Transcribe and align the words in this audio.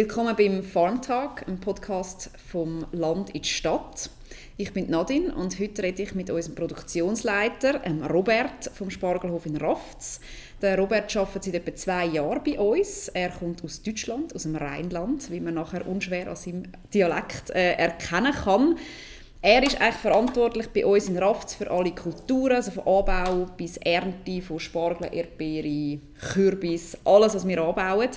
Willkommen 0.00 0.36
beim 0.36 0.62
Farmtag, 0.62 1.48
einem 1.48 1.58
Podcast 1.58 2.30
vom 2.52 2.86
Land 2.92 3.30
in 3.30 3.42
die 3.42 3.48
Stadt. 3.48 4.10
Ich 4.56 4.72
bin 4.72 4.88
Nadine 4.88 5.34
und 5.34 5.58
heute 5.58 5.82
rede 5.82 6.04
ich 6.04 6.14
mit 6.14 6.30
unserem 6.30 6.54
Produktionsleiter 6.54 7.80
Robert 8.08 8.70
vom 8.74 8.90
Spargelhof 8.90 9.46
in 9.46 9.56
Rafts. 9.56 10.20
Der 10.62 10.78
Robert 10.78 11.16
arbeitet 11.16 11.42
seit 11.42 11.54
etwa 11.54 11.74
zwei 11.74 12.06
Jahren 12.06 12.44
bei 12.44 12.60
uns. 12.60 13.08
Er 13.08 13.30
kommt 13.30 13.64
aus 13.64 13.82
Deutschland, 13.82 14.36
aus 14.36 14.44
dem 14.44 14.54
Rheinland, 14.54 15.32
wie 15.32 15.40
man 15.40 15.54
nachher 15.54 15.84
unschwer 15.84 16.28
an 16.28 16.36
seinem 16.36 16.62
Dialekt 16.94 17.50
äh, 17.50 17.72
erkennen 17.72 18.32
kann. 18.32 18.78
Er 19.42 19.64
ist 19.64 19.80
eigentlich 19.80 19.96
verantwortlich 19.96 20.68
bei 20.68 20.86
uns 20.86 21.08
in 21.08 21.18
Rafts 21.18 21.56
für 21.56 21.68
alle 21.72 21.90
Kulturen, 21.90 22.54
also 22.54 22.70
von 22.70 22.86
Anbau 22.86 23.46
bis 23.56 23.78
Ernte, 23.78 24.42
von 24.42 24.60
Spargel, 24.60 25.08
Erdbeere, 25.12 25.98
Kürbis, 26.34 26.96
alles, 27.04 27.34
was 27.34 27.48
wir 27.48 27.60
anbauen 27.60 28.10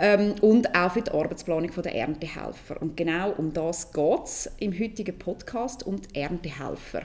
ähm, 0.00 0.34
und 0.40 0.74
auch 0.74 0.92
für 0.92 1.02
die 1.02 1.10
Arbeitsplanung 1.10 1.70
der 1.70 1.94
Erntehelfer. 1.94 2.80
Und 2.80 2.96
genau 2.96 3.32
um 3.32 3.52
das 3.52 3.92
geht 3.92 4.24
es 4.24 4.50
im 4.58 4.72
heutigen 4.72 5.16
Podcast, 5.18 5.86
um 5.86 6.00
die 6.00 6.18
Erntehelfer. 6.18 7.02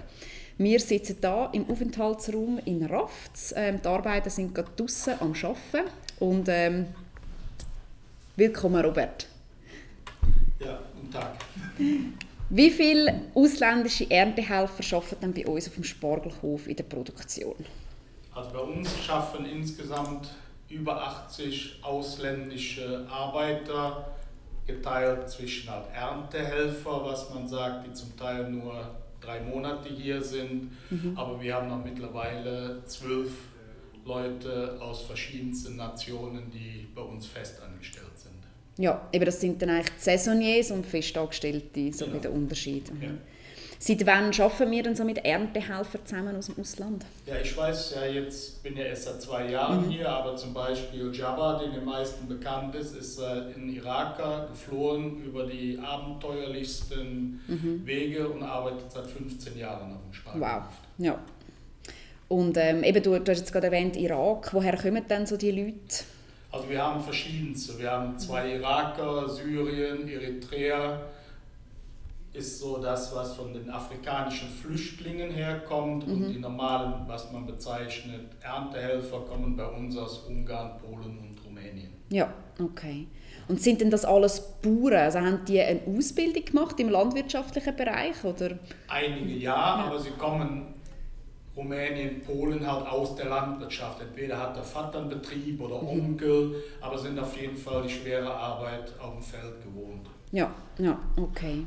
Wir 0.57 0.79
sitzen 0.79 1.17
hier 1.19 1.49
im 1.51 1.69
Aufenthaltsraum 1.69 2.59
in 2.63 2.85
Rafts. 2.85 3.53
Ähm, 3.57 3.81
die 3.83 3.87
Arbeiter 3.87 4.29
sind 4.29 4.55
gerade 4.55 4.71
draußen 4.77 5.19
am 5.19 5.33
Arbeiten. 5.33 5.91
Und 6.19 6.47
ähm, 6.47 6.85
willkommen, 8.37 8.83
Robert. 8.83 9.27
Ja, 10.59 10.79
guten 10.95 11.11
Tag. 11.11 11.33
Wie 12.49 12.69
viele 12.71 13.23
ausländische 13.33 14.09
Erntehelfer 14.09 14.95
arbeiten 14.95 15.17
denn 15.21 15.33
bei 15.33 15.45
uns 15.45 15.67
auf 15.67 15.73
dem 15.73 15.83
Spargelhof 15.83 16.67
in 16.67 16.77
der 16.77 16.83
Produktion? 16.85 17.55
Also 18.33 18.51
bei 18.51 18.59
uns 18.59 18.89
arbeiten 19.09 19.45
insgesamt 19.45 20.29
über 20.69 21.01
80 21.01 21.79
ausländische 21.81 23.05
Arbeiter, 23.09 24.07
geteilt 24.65 25.29
zwischen 25.29 25.69
halt 25.69 25.85
Erntehelfer, 25.93 27.05
was 27.05 27.29
man 27.33 27.47
sagt, 27.47 27.85
die 27.87 27.93
zum 27.93 28.17
Teil 28.17 28.49
nur 28.49 28.95
drei 29.21 29.39
Monate 29.41 29.89
hier 29.89 30.21
sind, 30.21 30.71
mhm. 30.89 31.13
aber 31.15 31.39
wir 31.41 31.55
haben 31.55 31.71
auch 31.71 31.83
mittlerweile 31.83 32.83
zwölf 32.85 33.31
Leute 34.05 34.77
aus 34.79 35.01
verschiedensten 35.01 35.75
Nationen, 35.75 36.51
die 36.51 36.87
bei 36.93 37.01
uns 37.01 37.25
festangestellt 37.25 38.17
sind. 38.17 38.33
Ja, 38.77 39.07
eben 39.11 39.25
das 39.25 39.39
sind 39.39 39.61
dann 39.61 39.69
eigentlich 39.69 39.95
die 39.95 40.03
Saisoniers 40.03 40.71
und 40.71 40.85
Festangestellte, 40.85 41.91
so 41.93 42.05
genau. 42.05 42.17
wie 42.17 42.21
der 42.21 42.33
Unterschied. 42.33 42.93
Mhm. 42.93 43.01
Ja. 43.01 43.09
Seit 43.79 44.05
wann 44.05 44.31
arbeiten 44.31 44.71
wir 44.71 44.83
denn 44.83 44.95
so 44.95 45.03
mit 45.03 45.19
Erntehelfern 45.19 46.05
zusammen 46.05 46.35
aus 46.35 46.47
dem 46.47 46.59
Ausland? 46.59 47.05
Ja, 47.25 47.35
ich 47.37 47.55
weiß 47.55 47.95
ja 47.95 48.05
jetzt, 48.05 48.63
bin 48.63 48.77
ja 48.77 48.83
erst 48.83 49.03
seit 49.03 49.21
zwei 49.21 49.51
Jahren 49.51 49.85
mhm. 49.85 49.91
hier, 49.91 50.09
aber 50.09 50.35
zum 50.35 50.53
Beispiel 50.53 51.13
Jabba, 51.13 51.59
den 51.59 51.73
den 51.73 51.85
meisten 51.85 52.27
bekannt 52.27 52.73
ist, 52.75 52.95
ist 52.95 53.19
äh, 53.19 53.51
in 53.55 53.73
Iraker 53.73 54.47
geflohen 54.49 55.23
über 55.23 55.45
die 55.45 55.77
abenteuerlichsten 55.79 57.41
mhm. 57.47 57.85
Wege 57.85 58.27
und 58.29 58.43
arbeitet 58.43 58.91
seit 58.91 59.07
15 59.07 59.57
Jahren 59.57 59.93
auf 59.93 60.01
dem 60.03 60.13
Spargelhof. 60.13 60.49
Wow, 60.49 60.63
ja. 60.97 61.19
Und 62.27 62.57
ähm, 62.57 62.83
eben, 62.83 63.03
du, 63.03 63.19
du 63.19 63.31
hast 63.31 63.39
jetzt 63.39 63.51
gerade 63.51 63.67
erwähnt, 63.67 63.95
Irak. 63.97 64.53
Woher 64.53 64.77
kommen 64.77 65.05
denn 65.07 65.25
so 65.25 65.37
die 65.37 65.51
Leute? 65.51 66.03
Also 66.51 66.69
wir 66.69 66.81
haben 66.81 67.03
verschiedenste. 67.03 67.77
Wir 67.77 67.91
haben 67.91 68.17
zwei 68.17 68.55
Iraker, 68.55 69.29
Syrien, 69.29 70.07
Eritrea, 70.07 71.01
ist 72.35 72.59
so 72.59 72.77
das, 72.77 73.15
was 73.15 73.35
von 73.35 73.53
den 73.53 73.69
afrikanischen 73.69 74.49
Flüchtlingen 74.49 75.31
herkommt. 75.31 76.07
Mhm. 76.07 76.13
Und 76.13 76.33
die 76.33 76.39
normalen, 76.39 77.07
was 77.07 77.31
man 77.31 77.45
bezeichnet, 77.45 78.31
Erntehelfer 78.41 79.21
kommen 79.21 79.55
bei 79.55 79.65
uns 79.65 79.97
aus 79.97 80.25
Ungarn, 80.27 80.77
Polen 80.77 81.17
und 81.19 81.45
Rumänien. 81.45 81.93
Ja, 82.09 82.33
okay. 82.59 83.07
Und 83.47 83.61
sind 83.61 83.81
denn 83.81 83.91
das 83.91 84.05
alles 84.05 84.41
Bauern? 84.61 84.93
Also 84.93 85.19
haben 85.19 85.45
die 85.47 85.61
eine 85.61 85.81
Ausbildung 85.87 86.45
gemacht 86.45 86.79
im 86.79 86.89
landwirtschaftlichen 86.89 87.75
Bereich? 87.75 88.23
Oder? 88.23 88.57
Einige 88.87 89.33
ja, 89.33 89.53
ja. 89.53 89.85
aber 89.85 89.99
sie 89.99 90.11
kommen 90.11 90.75
Rumänien, 91.55 92.21
Polen 92.21 92.65
halt 92.69 92.85
aus 92.87 93.15
der 93.15 93.27
Landwirtschaft. 93.27 94.01
Entweder 94.01 94.39
hat 94.39 94.55
der 94.55 94.63
Vater 94.63 94.99
einen 94.99 95.09
Betrieb 95.09 95.61
oder 95.61 95.81
mhm. 95.81 95.89
Onkel, 95.89 96.63
aber 96.81 96.97
sind 96.97 97.17
auf 97.17 97.39
jeden 97.39 97.55
Fall 97.55 97.83
die 97.83 97.89
schwere 97.89 98.33
Arbeit 98.33 98.93
auf 98.99 99.13
dem 99.13 99.21
Feld 99.21 99.63
gewohnt. 99.63 100.07
Ja, 100.31 100.51
ja, 100.79 100.99
okay. 101.15 101.65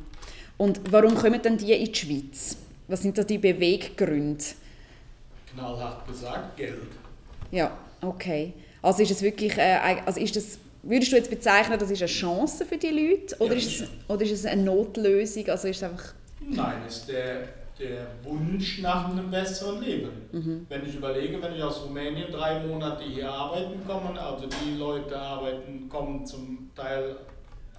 Und 0.59 0.81
warum 0.91 1.15
kommen 1.15 1.41
denn 1.41 1.57
die 1.57 1.73
in 1.73 1.93
die 1.93 1.95
Schweiz? 1.95 2.57
Was 2.89 3.03
sind 3.03 3.17
da 3.17 3.23
die 3.23 3.39
Beweggründe? 3.39 4.45
Knallhart 5.53 6.07
gesagt, 6.07 6.57
Geld. 6.57 6.91
Ja, 7.51 7.77
okay. 8.03 8.53
Also 8.83 9.03
ist 9.03 9.11
es 9.11 9.23
wirklich, 9.23 9.57
äh, 9.57 9.79
also 10.05 10.21
ist 10.21 10.37
das, 10.37 10.59
würdest 10.83 11.13
du 11.13 11.17
jetzt 11.17 11.31
bezeichnen, 11.31 11.79
das 11.79 11.91
ist 11.91 12.01
eine 12.01 12.09
Chance 12.09 12.65
für 12.65 12.77
die 12.77 12.89
Leute 12.89 13.37
oder, 13.39 13.55
ja, 13.55 13.59
ist, 13.59 13.81
es, 13.81 13.89
oder 14.09 14.23
ist 14.23 14.33
es 14.33 14.47
eine 14.47 14.63
Notlösung? 14.63 15.49
Also 15.49 15.69
ist 15.69 15.79
es 15.79 15.83
einfach 15.83 16.15
Nein, 16.41 16.77
es 16.87 16.99
ist 16.99 17.09
der, 17.09 17.49
der 17.79 18.07
Wunsch 18.23 18.81
nach 18.81 19.11
einem 19.11 19.31
besseren 19.31 19.83
Leben. 19.83 20.11
Mhm. 20.33 20.67
Wenn 20.69 20.87
ich 20.87 20.95
überlege, 20.95 21.41
wenn 21.43 21.55
ich 21.55 21.63
aus 21.63 21.85
Rumänien 21.85 22.33
drei 22.33 22.65
Monate 22.67 23.05
hier 23.05 23.31
arbeiten 23.31 23.81
komme, 23.87 24.19
also 24.19 24.47
die 24.47 24.79
Leute 24.79 25.19
arbeiten, 25.19 25.89
kommen 25.89 26.25
zum 26.25 26.71
Teil 26.75 27.17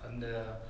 an 0.06 0.20
der 0.20 0.62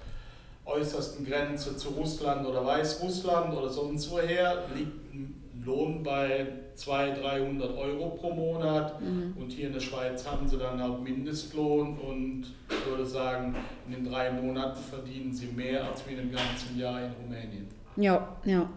äußersten 0.69 1.25
Grenze 1.25 1.75
zu 1.75 1.89
Russland 1.89 2.45
oder 2.45 2.65
Weißrussland 2.65 3.55
oder 3.55 3.69
sonst 3.69 4.09
woher, 4.11 4.65
liegt 4.75 5.13
ein 5.13 5.39
Lohn 5.65 6.03
bei 6.03 6.47
200, 6.75 7.23
300 7.23 7.77
Euro 7.77 8.09
pro 8.11 8.31
Monat. 8.31 9.01
Mhm. 9.01 9.33
Und 9.37 9.51
hier 9.51 9.67
in 9.67 9.73
der 9.73 9.79
Schweiz 9.79 10.25
haben 10.25 10.47
sie 10.47 10.57
dann 10.57 10.81
halt 10.81 11.01
Mindestlohn 11.01 11.97
und 11.99 12.45
ich 12.69 12.89
würde 12.89 13.05
sagen, 13.05 13.55
in 13.87 13.93
den 13.93 14.11
drei 14.11 14.31
Monaten 14.31 14.81
verdienen 14.81 15.33
sie 15.33 15.47
mehr 15.47 15.85
als 15.85 16.05
wir 16.05 16.17
in 16.17 16.29
dem 16.29 16.31
ganzen 16.31 16.77
Jahr 16.77 17.01
in 17.01 17.11
Rumänien. 17.11 17.67
Ja, 17.97 18.37
ja. 18.45 18.69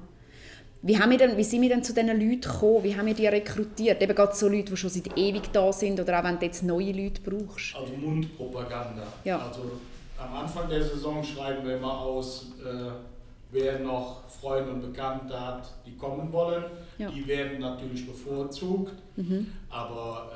Wie, 0.84 0.98
haben 0.98 1.12
wir 1.12 1.18
denn, 1.18 1.36
wie 1.36 1.44
sind 1.44 1.62
wir 1.62 1.68
denn 1.68 1.84
zu 1.84 1.94
diesen 1.94 2.08
Leuten 2.08 2.40
gekommen? 2.40 2.82
Wie 2.82 2.96
haben 2.96 3.06
wir 3.06 3.14
die 3.14 3.28
rekrutiert? 3.28 4.02
Eben 4.02 4.16
gerade 4.16 4.34
so 4.34 4.48
Leute, 4.48 4.72
die 4.72 4.76
schon 4.76 4.90
seit 4.90 5.16
ewig 5.16 5.52
da 5.52 5.72
sind 5.72 6.00
oder 6.00 6.18
auch 6.18 6.24
wenn 6.24 6.40
du 6.40 6.44
jetzt 6.44 6.64
neue 6.64 6.90
Leute 6.90 7.20
brauchst? 7.22 7.76
Also 7.76 7.92
Mundpropaganda. 7.94 9.04
Ja. 9.22 9.38
Also 9.38 9.60
am 10.22 10.34
Anfang 10.34 10.68
der 10.68 10.82
Saison 10.82 11.22
schreiben 11.22 11.66
wir 11.66 11.76
immer 11.76 12.00
aus, 12.00 12.52
äh, 12.64 12.90
wer 13.50 13.78
noch 13.78 14.22
Freunde 14.28 14.72
und 14.72 14.80
Bekannte 14.80 15.38
hat, 15.38 15.68
die 15.86 15.96
kommen 15.96 16.32
wollen. 16.32 16.64
Ja. 16.98 17.10
Die 17.10 17.26
werden 17.26 17.60
natürlich 17.60 18.06
bevorzugt, 18.06 18.94
mhm. 19.16 19.52
aber 19.70 20.30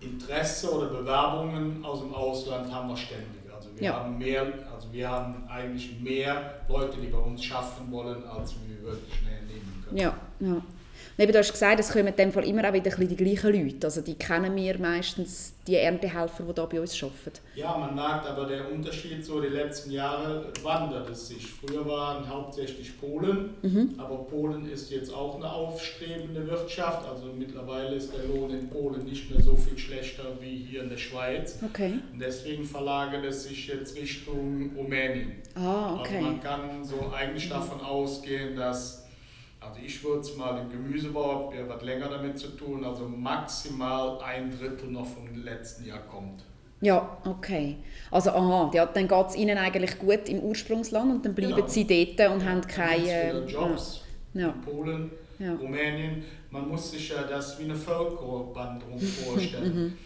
äh, 0.00 0.04
Interesse 0.04 0.70
oder 0.72 0.86
Bewerbungen 0.86 1.84
aus 1.84 2.00
dem 2.00 2.14
Ausland 2.14 2.72
haben 2.72 2.88
wir 2.88 2.96
ständig. 2.96 3.42
Also 3.54 3.70
wir, 3.74 3.82
ja. 3.82 3.94
haben 3.94 4.18
mehr, 4.18 4.42
also 4.74 4.92
wir 4.92 5.10
haben 5.10 5.48
eigentlich 5.48 5.98
mehr 6.00 6.60
Leute, 6.68 6.98
die 6.98 7.08
bei 7.08 7.18
uns 7.18 7.42
schaffen 7.42 7.90
wollen, 7.90 8.24
als 8.24 8.54
wir 8.66 8.82
wirklich 8.82 9.14
schnell 9.14 9.42
nehmen 9.42 9.84
können. 9.84 9.96
Ja, 9.96 10.14
ja. 10.40 10.62
Eben, 11.18 11.32
du 11.32 11.38
hast 11.38 11.50
gesagt, 11.50 11.80
es 11.80 11.90
kommen 11.90 12.08
in 12.08 12.16
dem 12.16 12.30
Fall 12.30 12.46
immer 12.46 12.68
auch 12.68 12.74
wieder 12.74 12.90
die 12.90 13.16
gleichen 13.16 13.52
Leute. 13.52 13.86
Also 13.86 14.02
die 14.02 14.14
kennen 14.14 14.54
wir 14.54 14.78
meistens, 14.78 15.54
die 15.66 15.76
Erntehelfer, 15.76 16.42
die 16.42 16.52
hier 16.52 16.66
bei 16.66 16.80
uns 16.80 17.02
arbeiten. 17.02 17.40
Ja, 17.54 17.76
man 17.78 17.94
merkt 17.94 18.26
aber 18.26 18.44
der 18.44 18.70
Unterschied 18.70 19.24
so, 19.24 19.40
die 19.40 19.48
letzten 19.48 19.92
Jahre 19.92 20.52
wandert 20.62 21.08
es 21.08 21.28
sich. 21.28 21.46
Früher 21.46 21.86
waren 21.86 22.28
hauptsächlich 22.28 23.00
Polen, 23.00 23.54
mhm. 23.62 23.94
aber 23.96 24.24
Polen 24.24 24.70
ist 24.70 24.90
jetzt 24.90 25.12
auch 25.12 25.36
eine 25.36 25.50
aufstrebende 25.50 26.46
Wirtschaft. 26.46 27.08
Also 27.08 27.32
mittlerweile 27.32 27.96
ist 27.96 28.12
der 28.12 28.24
Lohn 28.24 28.50
in 28.50 28.68
Polen 28.68 29.04
nicht 29.04 29.30
mehr 29.30 29.40
so 29.40 29.56
viel 29.56 29.78
schlechter 29.78 30.24
wie 30.40 30.66
hier 30.70 30.82
in 30.82 30.90
der 30.90 30.98
Schweiz. 30.98 31.58
Okay. 31.64 31.94
Und 32.12 32.18
deswegen 32.18 32.64
verlagert 32.64 33.24
es 33.24 33.44
sich 33.44 33.68
jetzt 33.68 33.96
Richtung 33.96 34.70
Rumänien. 34.76 35.32
Ah, 35.54 35.94
okay. 35.98 36.16
Also 36.16 36.26
man 36.26 36.40
kann 36.42 36.84
so 36.84 37.10
eigentlich 37.10 37.48
davon 37.48 37.80
ausgehen, 37.80 38.54
dass 38.54 39.05
also 39.66 39.80
ich 39.84 40.02
würde 40.04 40.20
es 40.20 40.36
mal 40.36 40.60
im 40.60 40.70
Gemüsebau, 40.70 41.52
der 41.52 41.68
hat 41.68 41.82
länger 41.82 42.08
damit 42.08 42.38
zu 42.38 42.48
tun, 42.48 42.84
also 42.84 43.08
maximal 43.08 44.18
ein 44.22 44.50
Drittel 44.50 44.90
noch 44.90 45.06
vom 45.06 45.34
letzten 45.42 45.86
Jahr 45.86 46.00
kommt. 46.00 46.44
Ja, 46.80 47.18
okay. 47.24 47.76
Also 48.10 48.30
aha, 48.30 48.70
ja, 48.74 48.86
dann 48.86 49.08
geht 49.08 49.26
es 49.28 49.36
ihnen 49.36 49.56
eigentlich 49.56 49.98
gut 49.98 50.28
im 50.28 50.40
Ursprungsland 50.40 51.10
und 51.10 51.24
dann 51.24 51.34
bleiben 51.34 51.54
genau. 51.54 51.66
sie 51.66 51.86
dort 51.86 52.30
und 52.30 52.42
ja, 52.42 52.48
haben 52.48 52.60
keine... 52.62 53.44
Jobs 53.46 54.02
ja. 54.34 54.48
in 54.48 54.60
Polen, 54.60 55.10
ja. 55.38 55.54
Rumänien. 55.54 56.22
Man 56.50 56.68
muss 56.68 56.90
sich 56.90 57.08
ja 57.08 57.22
das 57.22 57.58
wie 57.58 57.64
eine 57.64 57.74
Völkerwanderung 57.74 58.98
vorstellen. 59.24 59.74
Mhm. 59.74 59.98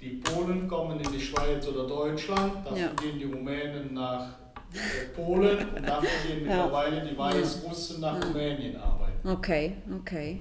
die 0.00 0.20
Polen 0.22 0.68
kommen 0.68 1.00
in 1.00 1.12
die 1.12 1.20
Schweiz 1.20 1.66
oder 1.66 1.86
Deutschland, 1.86 2.52
dafür 2.64 2.90
gehen 3.02 3.18
die 3.18 3.24
Rumänen 3.24 3.94
nach 3.94 4.28
Polen 5.16 5.66
und 5.74 5.88
dafür 5.88 6.08
gehen 6.26 6.42
mittlerweile 6.42 7.06
die 7.06 7.16
Weißrussen 7.16 8.00
nach 8.00 8.22
Rumänien 8.22 8.76
arbeiten. 8.76 9.07
Okay, 9.24 9.74
okay. 10.00 10.40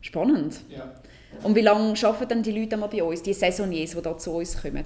Spannend. 0.00 0.60
Ja. 0.68 0.92
Und 1.42 1.54
wie 1.54 1.62
lange 1.62 1.94
arbeiten 2.02 2.28
denn 2.28 2.42
die 2.42 2.52
Leute 2.52 2.76
mal 2.76 2.88
bei 2.88 3.02
uns, 3.02 3.22
die 3.22 3.32
Saisoniers, 3.32 3.90
die 3.90 4.02
da 4.02 4.16
zu 4.16 4.32
uns 4.32 4.60
kommen? 4.60 4.84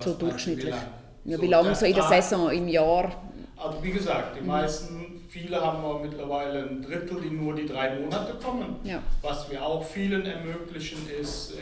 So 0.00 0.14
durchschnittlich. 0.14 0.66
Wie 0.66 0.70
lange? 0.70 0.82
Ja, 1.24 1.40
wie 1.42 1.46
lange 1.46 1.74
so 1.74 1.84
in 1.86 1.94
der 1.94 2.04
Saison, 2.04 2.50
im 2.50 2.68
Jahr? 2.68 3.10
Also 3.56 3.82
wie 3.82 3.90
gesagt, 3.90 4.36
die 4.36 4.40
mhm. 4.40 4.46
meisten, 4.46 5.20
viele 5.28 5.60
haben 5.60 5.82
wir 5.82 5.98
mittlerweile 6.06 6.68
ein 6.68 6.80
Drittel, 6.80 7.20
die 7.20 7.30
nur 7.30 7.54
die 7.56 7.66
drei 7.66 7.98
Monate 7.98 8.34
kommen. 8.34 8.76
Ja. 8.84 9.02
Was 9.20 9.50
wir 9.50 9.64
auch 9.64 9.84
vielen 9.84 10.24
ermöglichen, 10.24 10.98
ist 11.20 11.54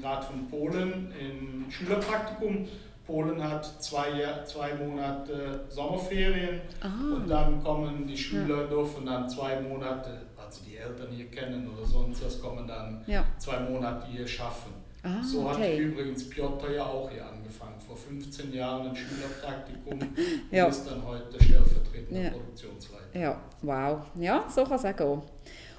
gerade 0.00 0.26
von 0.26 0.46
Polen 0.48 1.12
im 1.18 1.70
Schülerpraktikum 1.70 2.68
Polen 3.08 3.42
hat 3.42 3.64
zwei, 3.82 4.10
zwei 4.44 4.74
Monate 4.74 5.64
Sommerferien 5.70 6.60
Ah. 6.82 7.16
und 7.16 7.26
dann 7.28 7.60
kommen 7.64 8.06
die 8.06 8.16
Schüler, 8.16 8.66
dürfen 8.68 9.06
dann 9.06 9.28
zwei 9.28 9.60
Monate, 9.60 10.10
sie 10.50 10.70
die 10.70 10.76
Eltern 10.76 11.08
hier 11.10 11.26
kennen 11.26 11.68
oder 11.74 11.84
sonst 11.86 12.24
was, 12.24 12.40
kommen 12.40 12.68
dann 12.68 13.02
Ja. 13.06 13.24
zwei 13.38 13.60
Monate 13.60 14.06
hier 14.08 14.26
schaffen. 14.26 14.72
Ah, 15.02 15.22
so 15.22 15.48
hat 15.48 15.56
okay. 15.56 15.78
übrigens 15.78 16.28
Piotr 16.28 16.70
ja 16.74 16.84
auch 16.84 17.08
hier 17.10 17.24
angefangen, 17.24 17.74
vor 17.86 17.96
15 17.96 18.52
Jahren 18.52 18.88
ein 18.88 18.96
Schülerpraktikum 18.96 19.98
Ja. 20.50 20.64
und 20.66 20.70
ist 20.70 20.86
dann 20.86 21.04
heute 21.06 21.42
stellvertretender 21.42 22.20
Ja. 22.22 22.30
Produktionsleiter. 22.30 23.18
Ja, 23.18 23.40
wow. 23.62 23.98
Ja, 24.16 24.44
so 24.54 24.64
kann 24.64 24.74
es 24.76 24.84
auch 24.84 24.96
gehen. 24.96 25.22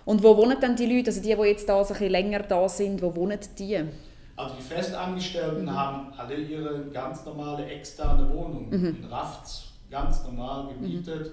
Und 0.05 0.23
wo 0.23 0.35
wohnen 0.37 0.57
dann 0.59 0.75
die 0.75 0.85
Leute, 0.91 1.09
also 1.11 1.21
die, 1.21 1.35
die 1.35 1.41
jetzt 1.43 1.69
da 1.69 1.83
so 1.83 1.93
ein 1.93 1.99
bisschen 1.99 2.11
länger 2.11 2.39
da 2.39 2.67
sind, 2.67 3.01
wo 3.01 3.15
wohnen 3.15 3.39
die? 3.59 3.79
Also 4.39 4.55
die 4.55 4.61
Festangestellten 4.63 5.65
Mhm. 5.65 5.75
haben 5.77 6.13
alle 6.17 6.35
ihre 6.35 6.85
ganz 6.93 7.25
normale 7.25 7.65
externe 7.65 8.29
Wohnung 8.33 8.69
Mhm. 8.69 8.95
in 9.03 9.05
Rafts 9.05 9.73
ganz 9.91 10.23
normal 10.23 10.69
gemietet. 10.73 11.31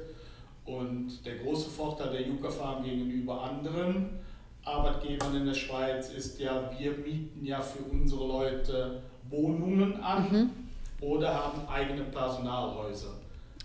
Und 0.64 1.25
der 1.25 1.37
große 1.38 1.70
Vorteil 1.70 2.11
der 2.11 2.26
Yucca 2.26 2.50
Farm 2.50 2.82
gegenüber 2.82 3.43
anderen 3.43 4.19
Arbeitgebern 4.64 5.37
in 5.37 5.47
der 5.47 5.55
Schweiz 5.55 6.11
ist 6.12 6.41
ja, 6.41 6.69
wir 6.76 6.91
mieten 6.99 7.44
ja 7.47 7.61
für 7.61 7.85
unsere 7.85 8.26
Leute 8.26 9.03
Wohnungen 9.31 10.00
an 10.03 10.25
Mhm. 10.32 10.50
oder 11.00 11.32
haben 11.32 11.61
eigene 11.69 12.03
Personalhäuser. 12.03 13.11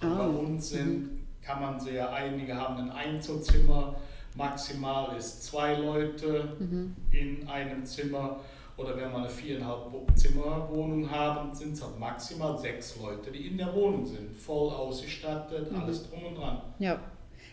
Ah, 0.02 0.18
Bei 0.20 0.28
uns 0.28 0.70
sind, 0.70 1.10
kann 1.42 1.62
man 1.62 1.80
sehr, 1.80 2.14
einige 2.14 2.54
haben 2.56 2.78
ein 2.78 2.92
Einzelzimmer, 2.92 3.96
maximal 4.36 5.16
ist 5.18 5.44
zwei 5.46 5.74
Leute 5.78 6.56
Mhm. 6.60 6.96
in 7.10 7.48
einem 7.50 7.84
Zimmer. 7.86 8.40
Oder 8.82 8.98
wenn 8.98 9.12
wir 9.12 9.18
eine 9.20 9.30
viereinhalb 9.30 9.80
Zimmer 10.16 10.68
Wohnung 10.72 11.10
haben, 11.10 11.54
sind 11.54 11.74
es 11.74 11.84
halt 11.84 12.00
maximal 12.00 12.58
sechs 12.58 12.96
Leute, 13.02 13.32
die 13.32 13.48
in 13.48 13.58
der 13.58 13.74
Wohnung 13.74 14.06
sind. 14.06 14.36
Voll 14.36 14.70
ausgestattet, 14.72 15.72
Mhm. 15.72 15.82
alles 15.82 16.10
drum 16.10 16.26
und 16.26 16.36
dran. 16.38 16.62
Ja. 16.80 17.00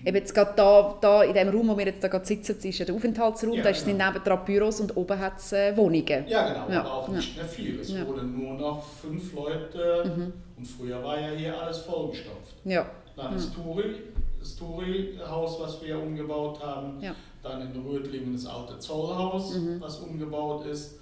Eben 0.04 0.16
jetzt 0.16 0.32
gerade 0.32 0.52
da, 0.54 0.96
da 1.00 1.22
in 1.24 1.34
dem 1.34 1.48
Raum, 1.48 1.68
wo 1.68 1.76
wir 1.76 1.86
jetzt 1.86 2.02
da 2.04 2.06
gerade 2.08 2.24
sitzen, 2.24 2.56
ist 2.62 2.78
ja 2.78 2.84
der 2.84 2.94
Aufenthaltsraum, 2.94 3.54
Ja, 3.54 3.64
da 3.64 3.74
sind 3.74 3.98
genau. 3.98 4.06
nebendran 4.12 4.44
Büros 4.44 4.80
und 4.80 4.96
oben 4.96 5.18
hat 5.18 5.38
es 5.38 5.52
äh, 5.52 5.76
Wohnungen. 5.76 6.24
Ja, 6.28 6.52
genau, 6.52 6.70
Ja, 6.70 6.80
aber 6.82 6.94
auch 6.94 7.08
ja. 7.08 7.14
nicht 7.16 7.36
mehr 7.36 7.44
viel. 7.46 7.80
Es 7.80 7.90
Ja. 7.90 8.04
Mhm. 8.04 8.06
wurden 8.08 8.38
nur 8.40 8.54
noch 8.54 8.82
fünf 8.84 9.34
Leute 9.34 10.32
und 10.56 10.64
früher 10.66 11.02
war 11.02 11.18
ja 11.20 11.30
hier 11.30 11.60
alles 11.60 11.78
vollgestopft. 11.78 12.54
Ja. 12.64 12.86
Dann 13.16 13.34
das 13.34 13.52
Turi, 13.52 13.96
das 14.38 14.54
Turi-Haus, 14.54 15.58
was 15.60 15.82
wir 15.82 15.98
umgebaut 16.00 16.60
haben. 16.62 17.00
Ja. 17.02 17.12
Dann 17.42 17.62
in 17.74 17.82
Rödlingen 17.84 18.34
das 18.34 18.46
alte 18.46 18.78
Zollhaus, 18.78 19.56
Mhm. 19.56 19.80
was 19.80 19.96
umgebaut 19.98 20.64
ist. 20.66 21.00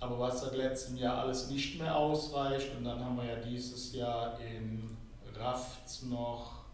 Aber 0.00 0.18
was 0.18 0.40
seit 0.40 0.56
letztem 0.56 0.96
Jahr 0.96 1.18
alles 1.18 1.50
nicht 1.50 1.78
mehr 1.78 1.94
ausreicht. 1.94 2.74
Und 2.76 2.84
dann 2.84 3.04
haben 3.04 3.16
wir 3.16 3.24
ja 3.24 3.36
dieses 3.36 3.94
Jahr 3.94 4.38
in 4.40 4.96
Rafts 5.36 6.02
noch 6.04 6.64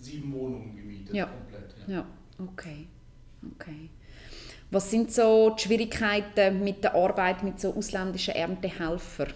sieben 0.00 0.32
Wohnungen 0.32 0.74
gemietet. 0.76 1.14
Ja. 1.14 1.26
Komplett, 1.26 1.74
ja. 1.86 1.94
Ja, 1.94 2.06
okay. 2.38 2.86
okay. 3.54 3.90
Was 4.70 4.90
sind 4.90 5.12
so 5.12 5.50
die 5.50 5.62
Schwierigkeiten 5.62 6.62
mit 6.62 6.84
der 6.84 6.94
Arbeit 6.94 7.42
mit 7.42 7.58
so 7.60 7.74
ausländischen 7.74 8.34
Erntehelfern? 8.34 9.32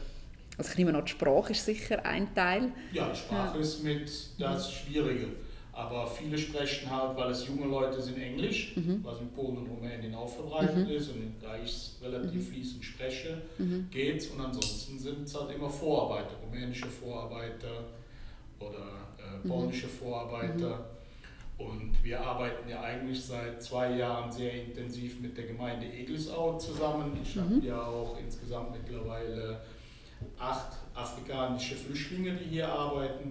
Also 0.58 0.70
ich 0.73 0.79
nehme 0.79 0.94
an, 0.97 1.05
die 1.05 1.11
Sprache 1.11 1.53
ist 1.53 1.65
sicher 1.65 2.05
ein 2.05 2.35
Teil. 2.35 2.73
Ja, 2.93 3.08
die 3.08 3.17
Sprache 3.17 3.58
ist 3.58 3.82
mit 3.82 4.11
das 4.38 4.70
Schwierige. 4.70 5.29
Aber 5.74 6.06
viele 6.06 6.36
sprechen 6.36 6.90
halt, 6.90 7.16
weil 7.16 7.30
es 7.30 7.48
junge 7.48 7.66
Leute 7.66 8.00
sind, 8.02 8.19
Englisch, 8.19 8.74
was 9.02 9.20
in 9.20 9.28
Polen 9.30 9.56
und 9.56 9.69
Rumänien 9.69 10.14
auch 10.14 10.28
verbreitet 10.28 10.88
ist. 10.90 11.08
Und 11.08 11.34
da 11.40 11.56
ich 11.56 11.70
es 11.70 11.98
relativ 12.02 12.50
fließend 12.50 12.84
spreche, 12.84 13.40
geht's. 13.90 14.26
Und 14.26 14.40
ansonsten 14.40 14.98
sind 14.98 15.22
es 15.26 15.34
halt 15.34 15.54
immer 15.54 15.70
Vorarbeiter, 15.70 16.34
rumänische 16.44 16.86
Vorarbeiter 16.86 17.84
oder 18.60 18.86
äh, 19.19 19.48
polnische 19.48 19.88
Vorarbeiter. 19.88 20.84
Und 21.56 21.92
wir 22.02 22.20
arbeiten 22.20 22.69
ja 22.69 22.80
eigentlich 22.82 23.24
seit 23.24 23.62
zwei 23.62 23.96
Jahren 23.96 24.30
sehr 24.30 24.52
intensiv 24.64 25.20
mit 25.20 25.36
der 25.38 25.46
Gemeinde 25.46 25.86
Eglisau 25.86 26.58
zusammen. 26.58 27.16
Ich 27.22 27.36
habe 27.36 27.60
ja 27.64 27.80
auch 27.80 28.19
insgesamt 28.19 28.72
mittlerweile 28.72 29.60
acht 30.38 30.76
afrikanische 30.94 31.76
Flüchtlinge, 31.76 32.34
die 32.34 32.50
hier 32.50 32.69
arbeiten. 32.69 33.30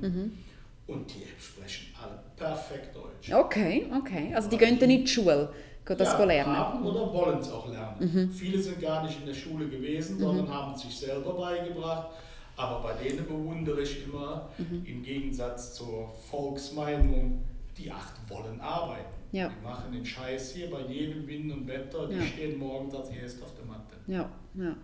Und 0.91 1.09
die 1.13 1.23
sprechen 1.39 1.87
alle 2.01 2.19
perfekt 2.35 2.95
Deutsch. 2.95 3.31
Okay, 3.31 3.87
okay. 3.97 4.33
Also 4.33 4.49
die 4.49 4.57
gehen 4.57 4.77
dann 4.79 4.89
in 4.89 5.01
die 5.01 5.07
Schule, 5.07 5.49
gehen 5.85 5.97
das 5.97 6.13
ja, 6.13 6.23
lernen. 6.23 6.57
haben 6.57 6.85
oder 6.85 7.13
wollen 7.13 7.39
es 7.39 7.51
auch 7.51 7.67
lernen. 7.69 8.31
Viele 8.31 8.59
sind 8.59 8.81
gar 8.81 9.03
nicht 9.03 9.19
in 9.19 9.25
der 9.25 9.33
Schule 9.33 9.67
gewesen, 9.67 10.19
sondern 10.19 10.49
haben 10.49 10.73
es 10.73 10.81
sich 10.81 10.97
selber 10.97 11.33
beigebracht. 11.33 12.09
Aber 12.57 12.81
bei 12.81 12.93
denen 12.93 13.25
bewundere 13.25 13.81
ich 13.81 14.05
immer, 14.05 14.49
im 14.85 15.01
Gegensatz 15.01 15.73
zur 15.73 16.13
Volksmeinung, 16.29 17.43
die 17.77 17.89
acht 17.89 18.13
wollen 18.27 18.59
arbeiten. 18.59 19.20
Ja. 19.31 19.49
Die 19.49 19.63
machen 19.65 19.91
den 19.93 20.05
Scheiß 20.05 20.53
hier 20.55 20.69
bei 20.69 20.81
jedem 20.81 21.25
Wind 21.27 21.51
und 21.53 21.67
Wetter. 21.67 22.07
Die 22.09 22.15
Ja. 22.15 22.21
stehen 22.23 22.59
morgens 22.59 22.93
als 22.93 23.09
erst 23.09 23.41
auf 23.41 23.53
der 23.55 23.65
Matte. 23.65 23.95
Ja, 24.07 24.29
ja. 24.55 24.75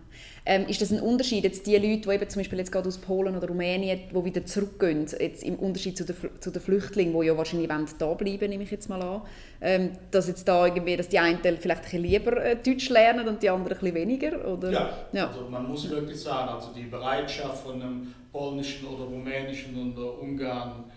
Ähm, 0.46 0.66
ist 0.68 0.80
das 0.80 0.90
ein 0.90 1.00
Unterschied, 1.00 1.44
jetzt 1.44 1.66
die 1.66 1.74
Leute, 1.76 2.08
die 2.08 2.14
eben 2.14 2.28
zum 2.30 2.40
Beispiel 2.40 2.58
jetzt 2.58 2.72
gerade 2.72 2.88
aus 2.88 2.96
Polen 2.96 3.36
oder 3.36 3.46
Rumänien, 3.48 4.00
die 4.10 4.24
wieder 4.24 4.46
zurückgehen, 4.46 5.06
jetzt 5.20 5.42
im 5.42 5.56
Unterschied 5.56 5.98
zu 5.98 6.04
den, 6.04 6.16
zu 6.40 6.50
den 6.50 6.62
Flüchtlingen, 6.62 7.18
die 7.20 7.26
ja 7.26 7.36
wahrscheinlich 7.36 7.68
wollen 7.68 7.86
da 7.98 8.14
bleiben, 8.14 8.48
nehme 8.48 8.62
ich 8.64 8.70
jetzt 8.70 8.88
mal 8.88 9.02
an, 9.02 9.22
ähm, 9.60 9.90
dass 10.10 10.28
jetzt 10.28 10.48
da 10.48 10.64
irgendwie, 10.66 10.96
dass 10.96 11.08
die 11.10 11.18
einen 11.18 11.38
vielleicht 11.42 11.68
ein 11.68 11.82
bisschen 11.82 12.02
lieber 12.02 12.42
äh, 12.42 12.56
Deutsch 12.56 12.88
lernen 12.88 13.28
und 13.28 13.42
die 13.42 13.50
anderen 13.50 13.72
ein 13.76 13.80
bisschen 13.80 13.94
weniger, 13.94 14.48
oder? 14.50 14.70
Ja, 14.70 14.90
Ja. 15.12 15.26
also 15.28 15.46
man 15.50 15.68
muss 15.68 15.90
wirklich 15.90 16.18
sagen, 16.18 16.48
also 16.48 16.72
die 16.74 16.84
Bereitschaft 16.84 17.64
von 17.64 17.82
einem 17.82 18.14
polnischen 18.32 18.86
oder 18.86 19.04
rumänischen 19.04 19.92
oder 19.92 20.18
Ungarn 20.22 20.84
äh, 20.88 20.92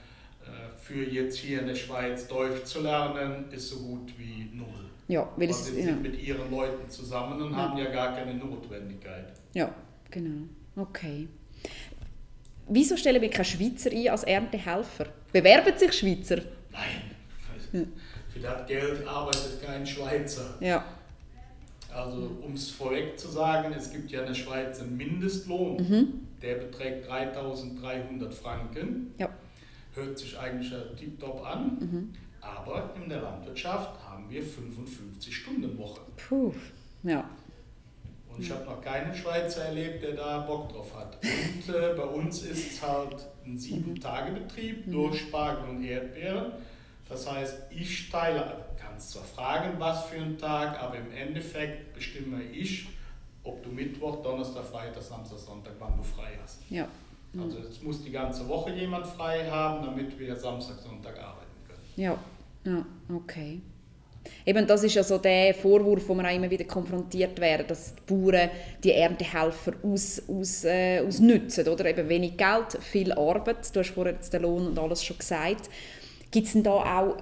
für 0.92 1.04
jetzt 1.10 1.38
hier 1.38 1.62
in 1.62 1.68
der 1.68 1.76
Schweiz 1.76 2.28
Deutsch 2.28 2.64
zu 2.66 2.82
lernen, 2.82 3.46
ist 3.52 3.70
so 3.70 3.78
gut 3.80 4.12
wie 4.18 4.50
null. 4.54 4.68
Ja, 5.08 5.22
weil 5.36 5.48
Weil 5.48 5.50
es, 5.50 5.66
sie 5.66 5.80
ja, 5.80 5.86
sind 5.86 6.02
mit 6.02 6.22
ihren 6.22 6.50
Leuten 6.52 6.90
zusammen 6.90 7.42
und 7.42 7.56
haben 7.56 7.78
ja 7.78 7.90
gar 7.92 8.14
keine 8.16 8.34
Notwendigkeit. 8.34 9.32
ja, 9.54 9.74
genau, 10.10 10.48
okay. 10.76 11.28
Wieso 12.68 12.96
stellen 12.96 13.22
wir 13.22 13.30
keine 13.30 13.46
Schweizer 13.46 13.92
ein 13.92 14.08
als 14.10 14.24
Erntehelfer? 14.24 15.08
Bewerben 15.34 15.78
sich 15.78 15.94
Schweizer? 15.94 16.42
Nein, 16.72 17.88
für 18.30 18.40
das 18.40 18.66
Geld 18.68 19.06
arbeitet 19.08 19.62
kein 19.66 19.86
Schweizer. 19.86 20.56
Ja, 20.62 20.86
Also 21.94 22.32
um 22.42 22.54
es 22.54 22.70
vorweg 22.70 23.20
zu 23.20 23.28
sagen, 23.30 23.74
es 23.74 23.92
gibt 23.92 24.12
ja 24.12 24.22
in 24.22 24.28
der 24.28 24.34
Schweiz 24.34 24.80
einen 24.80 24.96
Mindestlohn, 24.96 25.76
Mhm. 25.78 26.08
der 26.42 26.56
beträgt 26.56 27.10
3300 27.10 28.34
Franken. 28.34 29.14
ja, 29.18 29.30
Hört 29.94 30.18
sich 30.18 30.38
eigentlich 30.40 30.72
tiptop 30.98 31.46
an, 31.46 31.78
Mhm. 31.80 32.14
aber 32.40 32.92
in 32.96 33.10
der 33.10 33.22
Landwirtschaft 33.22 34.00
haben 34.08 34.30
wir 34.30 34.42
55 34.44 35.36
Stunden 35.36 35.78
Woche. 35.78 36.02
puh, 36.30 36.54
ja, 37.04 37.30
Und 38.30 38.42
ich 38.44 38.50
habe 38.52 38.64
noch 38.66 38.82
keinen 38.82 39.14
Schweizer 39.14 39.66
erlebt, 39.66 40.02
der 40.04 40.14
da 40.14 40.40
Bock 40.40 40.70
drauf 40.70 40.96
hat. 40.96 41.18
Und 41.24 41.74
äh, 41.76 41.94
bei 41.96 42.04
uns 42.04 42.44
ist 42.44 42.72
es 42.74 42.82
halt 42.82 43.18
ein 43.46 43.58
Sieben-Tage-Betrieb 43.58 44.90
durch 44.92 45.20
Spargel 45.20 45.70
und 45.70 45.84
Erdbeeren. 45.84 46.54
Das 47.10 47.30
heißt, 47.30 47.64
ich 47.72 48.10
teile, 48.10 48.66
kannst 48.82 49.12
zwar 49.12 49.24
fragen, 49.24 49.78
was 49.80 50.06
für 50.06 50.16
ein 50.22 50.38
Tag, 50.38 50.82
aber 50.82 50.98
im 50.98 51.12
Endeffekt 51.12 51.94
bestimme 51.94 52.42
ich, 52.44 52.88
ob 53.44 53.62
du 53.64 53.70
Mittwoch, 53.70 54.22
Donnerstag, 54.24 54.64
Freitag, 54.64 55.04
Samstag, 55.04 55.40
Sonntag, 55.40 55.74
wann 55.80 55.98
du 55.98 56.04
frei 56.04 56.38
hast. 56.42 56.60
ja. 56.70 56.88
Also 57.40 57.60
es 57.60 57.82
muss 57.82 58.04
die 58.04 58.12
ganze 58.12 58.48
Woche 58.48 58.72
jemand 58.74 59.08
frei 59.08 59.50
haben, 59.50 59.86
damit 59.86 60.20
wir 60.20 60.36
Samstag, 60.36 60.80
Sonntag 60.80 61.18
arbeiten 61.18 61.48
können. 61.66 61.80
Ja, 61.96 62.18
ja, 62.66 62.86
okay. 63.16 63.62
Eben, 64.46 64.68
das 64.68 64.84
ist 64.84 64.96
ja 64.96 65.04
so 65.04 65.18
der 65.18 65.54
Vorwurf, 65.54 66.08
wo 66.08 66.14
wir 66.14 66.26
auch 66.26 66.36
immer 66.36 66.50
wieder 66.50 66.66
konfrontiert 66.66 67.40
werden, 67.40 67.66
dass 67.68 67.96
die 67.96 68.14
Bauern 68.14 68.50
die 68.84 68.92
Erntehelfer 68.92 69.74
aus, 69.84 70.22
aus, 70.28 70.64
äh, 70.64 71.00
ausnutzen, 71.00 71.68
oder? 71.68 71.86
Eben 71.86 72.08
wenig 72.08 72.38
Geld, 72.38 72.78
viel 72.82 73.12
Arbeit. 73.14 73.74
Du 73.74 73.80
hast 73.80 73.92
vorher 73.92 74.14
den 74.14 74.42
Lohn 74.42 74.68
und 74.68 74.80
alles 74.80 75.04
schon 75.04 75.18
gesagt. 75.18 75.70
Gibt 76.30 76.48
es 76.48 76.64
da 76.64 76.72
auch 76.72 77.18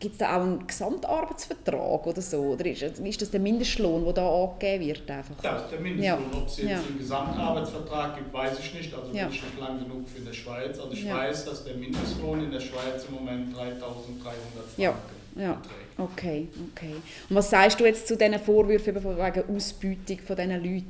Gibt 0.00 0.12
es 0.12 0.18
da 0.18 0.36
auch 0.36 0.42
einen 0.42 0.64
Gesamtarbeitsvertrag 0.64 2.06
oder 2.06 2.22
so? 2.22 2.38
Oder 2.52 2.66
ist, 2.66 2.82
ist 2.82 3.22
das 3.22 3.30
der 3.32 3.40
Mindestlohn, 3.40 4.04
der 4.04 4.12
da 4.12 4.28
angegeben 4.44 4.86
wird? 4.86 5.10
Einfach? 5.10 5.42
Ja, 5.42 5.54
das 5.54 5.62
ist 5.64 5.72
der 5.72 5.80
Mindestlohn. 5.80 6.04
Ja. 6.32 6.38
Ob 6.38 6.46
es 6.46 6.56
jetzt 6.58 6.70
Ja. 6.70 6.76
einen 6.78 6.98
Gesamtarbeitsvertrag 6.98 8.16
gibt, 8.16 8.32
weiß 8.32 8.58
ich 8.60 8.74
nicht. 8.74 8.94
Also 8.94 9.12
Ja. 9.12 9.24
bin 9.26 9.34
ich 9.34 9.42
nicht 9.42 9.58
lang 9.58 9.78
genug 9.80 10.08
für 10.08 10.18
in 10.18 10.24
der 10.26 10.32
Schweiz. 10.32 10.78
Also 10.78 10.92
ich 10.92 11.04
Ja. 11.04 11.16
weiß, 11.16 11.44
dass 11.46 11.64
der 11.64 11.74
Mindestlohn 11.74 12.44
in 12.44 12.50
der 12.52 12.60
Schweiz 12.60 13.06
im 13.08 13.14
Moment 13.14 13.56
3300 13.56 14.64
Franken 14.66 14.80
Ja. 14.82 14.94
Ja. 15.36 15.52
beträgt. 15.54 15.98
Okay, 15.98 16.46
okay. 16.76 16.94
Und 17.28 17.34
was 17.36 17.50
sagst 17.50 17.80
du 17.80 17.84
jetzt 17.84 18.06
zu 18.06 18.16
diesen 18.16 18.38
Vorwürfen 18.38 18.94
wegen 18.94 19.56
Ausbeutung 19.56 20.18
von 20.24 20.36
diesen 20.36 20.50
Leuten? 20.62 20.84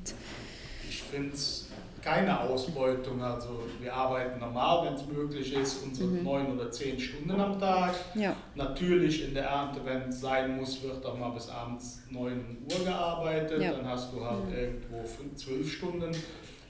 Ich 0.86 1.02
finde 1.02 1.32
es 1.32 1.67
keine 2.08 2.40
Ausbeutung. 2.40 3.22
Also 3.22 3.62
wir 3.80 3.92
arbeiten 3.94 4.40
normal, 4.40 4.86
wenn 4.86 4.94
es 4.94 5.06
möglich 5.06 5.52
ist, 5.52 5.82
unsere 5.84 6.08
Mhm. 6.08 6.24
neun 6.24 6.46
oder 6.58 6.70
zehn 6.70 6.98
Stunden 6.98 7.38
am 7.40 7.58
Tag. 7.60 7.94
Ja, 8.14 8.34
Natürlich 8.54 9.28
in 9.28 9.34
der 9.34 9.44
Ernte, 9.44 9.80
wenn 9.84 10.08
es 10.08 10.20
sein 10.20 10.56
muss, 10.56 10.82
wird 10.82 11.04
auch 11.04 11.18
mal 11.18 11.30
bis 11.30 11.48
abends 11.48 12.02
9 12.10 12.58
Uhr 12.70 12.84
gearbeitet. 12.84 13.60
Ja. 13.60 13.72
Mhm. 13.72 13.76
Dann 13.76 13.88
hast 13.88 14.12
du 14.12 14.24
halt 14.24 14.44
irgendwo 14.52 15.02
fünf, 15.04 15.36
zwölf 15.36 15.70
Stunden. 15.72 16.10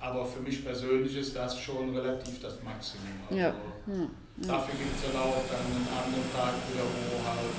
Aber 0.00 0.24
für 0.24 0.40
mich 0.40 0.64
persönlich 0.64 1.16
ist 1.16 1.34
das 1.34 1.58
schon 1.58 1.96
relativ 1.96 2.40
das 2.40 2.62
Maximum. 2.62 3.06
Also 3.28 3.40
ja. 3.40 3.52
Ja. 4.42 4.48
Dafür 4.54 4.74
gibt 4.78 4.94
es 4.96 5.02
dann 5.12 5.20
auch 5.20 5.34
dann 5.50 5.66
einen 5.66 5.88
anderen 5.88 6.32
Tag 6.34 6.54
wieder, 6.70 6.84
wo 6.84 7.28
halt 7.28 7.52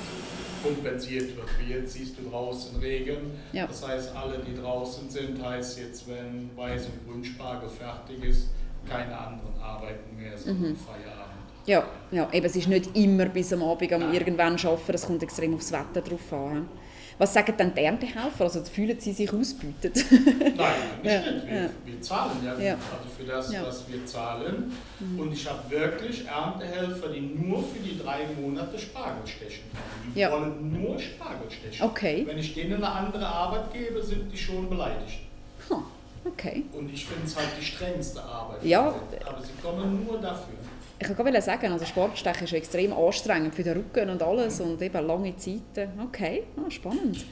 kompensiert 0.62 1.36
wird. 1.36 1.46
Wie 1.58 1.72
jetzt 1.74 1.92
siehst 1.94 2.18
du 2.18 2.28
draußen 2.28 2.78
Regen. 2.80 3.32
Ja. 3.52 3.66
Das 3.66 3.86
heißt, 3.86 4.14
alle, 4.14 4.38
die 4.38 4.54
draußen 4.60 5.08
sind, 5.08 5.42
heißt 5.42 5.78
jetzt, 5.78 6.08
wenn 6.08 6.50
Weiß- 6.56 6.86
und 6.86 7.06
Grünspargel 7.08 7.68
fertig 7.68 8.22
ist, 8.24 8.48
keine 8.88 9.16
anderen 9.16 9.58
arbeiten 9.60 10.16
mehr, 10.16 10.36
sondern 10.36 10.70
Mhm. 10.72 10.76
Feierabend. 10.76 11.30
Ja, 11.66 11.86
ja, 12.10 12.28
eben, 12.32 12.46
es 12.46 12.56
ist 12.56 12.68
nicht 12.68 12.96
immer 12.96 13.26
bis 13.26 13.52
am 13.52 13.62
Abend 13.62 13.92
am 13.92 14.12
irgendwann 14.12 14.56
arbeiten, 14.56 14.92
es 14.94 15.06
kommt 15.06 15.22
extrem 15.22 15.54
aufs 15.54 15.70
Wetter 15.70 16.00
drauf 16.00 16.32
an. 16.32 16.68
Was 17.20 17.34
sagen 17.34 17.54
denn 17.58 17.74
die 17.74 17.82
Erntehelfer? 17.82 18.44
Also 18.44 18.64
fühlen 18.64 18.98
sie 18.98 19.12
sich 19.12 19.30
ausbeutet? 19.30 19.94
Nein, 20.10 20.72
nicht, 21.02 21.12
Ja. 21.12 21.22
Wir, 21.22 21.54
ja. 21.64 21.70
wir 21.84 22.00
zahlen 22.00 22.30
ja, 22.42 22.58
Ja. 22.58 22.72
also 22.74 23.08
für 23.14 23.24
das, 23.24 23.52
Ja. 23.52 23.60
Mhm. 23.60 23.66
was 23.66 23.84
wir 23.92 24.06
zahlen. 24.06 24.72
Und 25.18 25.30
ich 25.30 25.46
habe 25.46 25.70
wirklich 25.70 26.26
Erntehelfer, 26.26 27.08
die 27.08 27.20
nur 27.20 27.62
für 27.62 27.78
die 27.78 27.98
drei 27.98 28.20
Monate 28.40 28.78
Spargel 28.78 29.26
stechen. 29.26 29.64
Die 30.14 30.20
Ja. 30.20 30.32
wollen 30.32 30.72
nur 30.82 30.98
Spargel 30.98 31.50
stechen. 31.50 31.84
Okay. 31.84 32.24
Wenn 32.26 32.38
ich 32.38 32.54
denen 32.54 32.74
eine 32.82 32.88
andere 32.90 33.26
Arbeit 33.26 33.70
gebe, 33.74 34.02
sind 34.02 34.32
die 34.32 34.38
schon 34.38 34.70
beleidigt. 34.70 35.20
Hm, 35.68 35.82
okay. 36.24 36.64
Und 36.72 36.90
ich 36.90 37.04
finde 37.04 37.26
es 37.26 37.36
halt 37.36 37.48
die 37.60 37.64
strengste 37.66 38.22
Arbeit. 38.22 38.64
Ja. 38.64 38.94
Aber 39.26 39.42
sie 39.42 39.52
kommen 39.62 40.06
nur 40.06 40.18
dafür. 40.22 40.54
Ich 41.02 41.18
wollte 41.18 41.40
sagen, 41.42 41.72
also 41.72 41.84
Sportstechen 41.86 42.44
ist 42.44 42.52
extrem 42.52 42.92
anstrengend 42.92 43.54
für 43.54 43.62
den 43.62 43.74
Rücken 43.78 44.10
und 44.10 44.22
alles 44.22 44.60
und 44.60 44.80
eben 44.82 45.06
lange 45.06 45.34
Zeiten. 45.36 45.88
Okay, 46.06 46.42
ah, 46.56 46.70
spannend. 46.70 47.24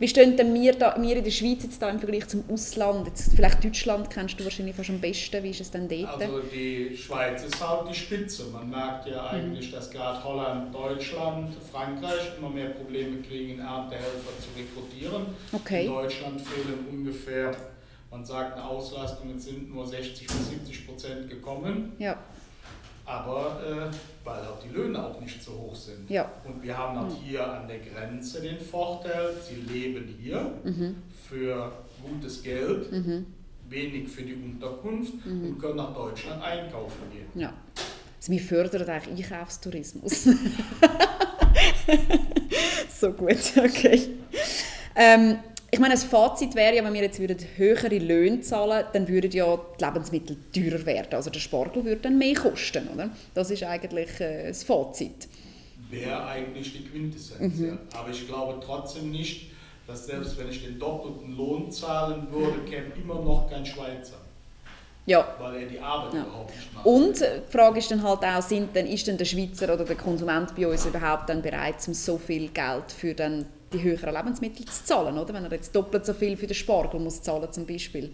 Wie 0.00 0.08
stehen 0.08 0.34
denn 0.34 0.52
wir, 0.54 0.72
da, 0.72 0.96
wir 0.98 1.16
in 1.18 1.22
der 1.24 1.30
Schweiz 1.30 1.62
jetzt 1.62 1.80
da 1.82 1.90
im 1.90 1.98
Vergleich 2.00 2.26
zum 2.26 2.42
Ausland? 2.50 3.06
Jetzt 3.06 3.34
vielleicht 3.36 3.62
Deutschland 3.62 4.08
kennst 4.10 4.40
du 4.40 4.44
wahrscheinlich 4.44 4.74
fast 4.74 4.88
am 4.88 4.98
besten. 4.98 5.42
Wie 5.44 5.50
ist 5.50 5.60
es 5.60 5.70
denn 5.70 5.86
dort? 5.88 6.22
Also 6.22 6.40
die 6.40 6.96
Schweiz 6.96 7.44
ist 7.44 7.60
halt 7.60 7.88
die 7.90 7.94
Spitze. 7.94 8.44
Man 8.50 8.70
merkt 8.70 9.06
ja 9.06 9.30
Mhm. 9.30 9.38
eigentlich, 9.38 9.70
dass 9.70 9.90
gerade 9.90 10.24
Holland, 10.24 10.74
Deutschland, 10.74 11.54
Frankreich 11.70 12.32
immer 12.38 12.48
mehr 12.48 12.70
Probleme 12.70 13.20
kriegen, 13.20 13.60
Erntehelfer 13.60 14.32
zu 14.40 14.48
rekrutieren. 14.58 15.26
Okay. 15.52 15.84
In 15.84 15.92
Deutschland 15.92 16.40
fehlen 16.40 16.86
ungefähr, 16.90 17.54
man 18.10 18.24
sagt 18.24 18.54
eine 18.54 18.64
Auslastung, 18.64 19.34
es 19.36 19.44
sind 19.44 19.72
nur 19.72 19.86
60 19.86 20.26
bis 20.26 20.48
70 20.48 20.86
Prozent 20.86 21.28
gekommen, 21.28 21.92
ja, 21.98 22.16
aber 23.10 23.90
äh, 23.90 24.26
weil 24.26 24.40
auch 24.46 24.58
die 24.64 24.68
Löhne 24.74 25.04
auch 25.04 25.20
nicht 25.20 25.42
so 25.42 25.52
hoch 25.52 25.74
sind. 25.74 26.08
ja, 26.08 26.30
Und 26.44 26.62
wir 26.62 26.76
haben 26.76 26.98
halt 27.00 27.12
hier 27.24 27.46
an 27.52 27.66
der 27.66 27.78
Grenze 27.80 28.40
den 28.40 28.58
Vorteil, 28.60 29.30
sie 29.46 29.56
leben 29.56 30.14
hier 30.20 30.52
Mhm. 30.64 30.96
für 31.28 31.72
gutes 32.02 32.42
Geld, 32.42 32.86
wenig 33.68 34.08
für 34.08 34.22
die 34.22 34.34
Unterkunft 34.34 35.24
Mhm. 35.26 35.44
und 35.48 35.58
können 35.58 35.76
nach 35.76 35.94
Deutschland 35.94 36.42
einkaufen 36.42 37.02
gehen. 37.12 37.26
ja. 37.40 37.52
Also 38.18 38.32
wir 38.32 38.40
fördern 38.40 38.86
eigentlich 38.88 39.32
Einkaufstourismus. 39.32 40.24
so 43.00 43.12
gut, 43.12 43.36
okay. 43.56 44.08
Ähm, 44.94 45.38
ich 45.72 45.78
meine, 45.78 45.94
das 45.94 46.04
Fazit 46.04 46.54
wäre 46.54 46.74
ja, 46.76 46.84
wenn 46.84 46.92
wir 46.92 47.02
jetzt 47.02 47.20
würden 47.20 47.38
höhere 47.56 47.96
Löhne 47.98 48.40
zahlen 48.40 48.84
dann 48.92 49.06
würden 49.08 49.30
ja 49.30 49.58
die 49.78 49.84
Lebensmittel 49.84 50.36
teurer 50.52 50.84
werden. 50.84 51.14
Also 51.14 51.30
der 51.30 51.40
Spargel 51.40 51.84
würde 51.84 52.00
dann 52.02 52.18
mehr 52.18 52.34
kosten, 52.34 52.88
oder? 52.92 53.10
Das 53.34 53.50
ist 53.50 53.62
eigentlich 53.62 54.20
äh, 54.20 54.48
das 54.48 54.64
Fazit. 54.64 55.28
Wäre 55.88 56.26
eigentlich 56.26 56.72
die 56.72 56.84
Quintessenz. 56.88 57.56
Mhm. 57.56 57.66
Ja. 57.68 57.78
Aber 57.98 58.10
ich 58.10 58.26
glaube 58.26 58.60
trotzdem 58.64 59.10
nicht, 59.10 59.50
dass 59.86 60.06
selbst 60.06 60.38
wenn 60.38 60.48
ich 60.48 60.64
den 60.64 60.78
doppelten 60.78 61.36
Lohn 61.36 61.70
zahlen 61.70 62.26
würde, 62.30 62.60
käme 62.68 62.86
immer 63.02 63.16
noch 63.16 63.48
kein 63.50 63.66
Schweizer, 63.66 64.16
Ja. 65.06 65.34
weil 65.40 65.62
er 65.62 65.68
die 65.68 65.80
Arbeit 65.80 66.14
Ja. 66.14 66.22
überhaupt 66.22 66.54
nicht 66.56 66.74
macht. 66.74 66.86
Und 66.86 67.20
äh, 67.22 67.40
die 67.48 67.52
Frage 67.52 67.78
ist 67.78 67.90
dann 67.90 68.02
halt 68.02 68.24
auch, 68.24 68.42
sind 68.42 68.74
denn, 68.74 68.86
ist 68.86 69.06
denn 69.06 69.18
der 69.18 69.24
Schweizer 69.24 69.72
oder 69.72 69.84
der 69.84 69.96
Konsument 69.96 70.54
bei 70.56 70.66
uns 70.66 70.84
überhaupt 70.86 71.28
dann 71.28 71.42
bereit, 71.42 71.76
um 71.86 71.94
so 71.94 72.18
viel 72.18 72.48
Geld 72.48 72.90
für 72.96 73.14
dann 73.14 73.46
die 73.72 73.82
höheren 73.82 74.14
Lebensmittel 74.14 74.64
zu 74.66 74.84
zahlen, 74.84 75.16
oder? 75.18 75.34
Wenn 75.34 75.44
er 75.44 75.52
jetzt 75.52 75.74
doppelt 75.74 76.04
so 76.04 76.12
viel 76.12 76.36
für 76.36 76.46
den 76.46 76.54
Spargel 76.54 77.00
muss 77.00 77.22
zahlen 77.22 77.50
zum 77.52 77.66
Beispiel. 77.66 78.10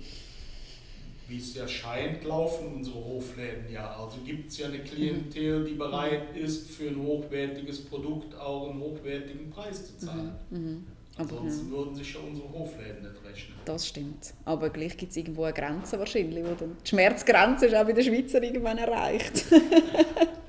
Wie 1.29 1.39
es 1.39 1.55
ja 1.57 1.67
scheint, 1.67 2.23
laufen 2.25 2.77
unsere 2.77 3.05
Hofläden 3.05 3.71
ja. 3.73 3.97
Also 3.97 4.19
gibt 4.25 4.51
es 4.51 4.59
ja 4.59 4.67
eine 4.67 4.79
Klientel, 4.79 5.65
die 5.65 5.75
bereit 5.75 6.37
ist, 6.37 6.71
für 6.71 6.89
ein 6.89 7.03
hochwertiges 7.03 7.85
Produkt 7.85 8.35
auch 8.37 8.71
einen 8.71 8.81
hochwertigen 8.81 9.51
Preis 9.51 9.87
zu 9.87 10.07
zahlen. 10.07 10.33
Mhm. 10.51 10.87
Aber, 11.19 11.39
Ansonsten 11.39 11.71
würden 11.71 11.95
sich 11.95 12.13
ja 12.13 12.21
unsere 12.21 12.49
Hofläden 12.53 13.03
nicht 13.03 13.25
rechnen. 13.25 13.57
Das 13.65 13.89
stimmt. 13.89 14.35
Aber 14.45 14.69
gleich 14.69 14.97
gibt 14.99 15.11
es 15.13 15.17
irgendwo 15.17 15.45
eine 15.45 15.55
Grenze 15.55 15.99
wahrscheinlich. 15.99 16.45
Wo 16.45 16.55
dann 16.55 16.77
die 16.85 16.89
Schmerzgrenze 16.89 17.67
ist 17.67 17.75
auch 17.75 17.85
bei 17.85 17.93
den 17.93 18.05
Schweizer 18.05 18.43
irgendwann 18.43 18.79
erreicht. 18.79 19.47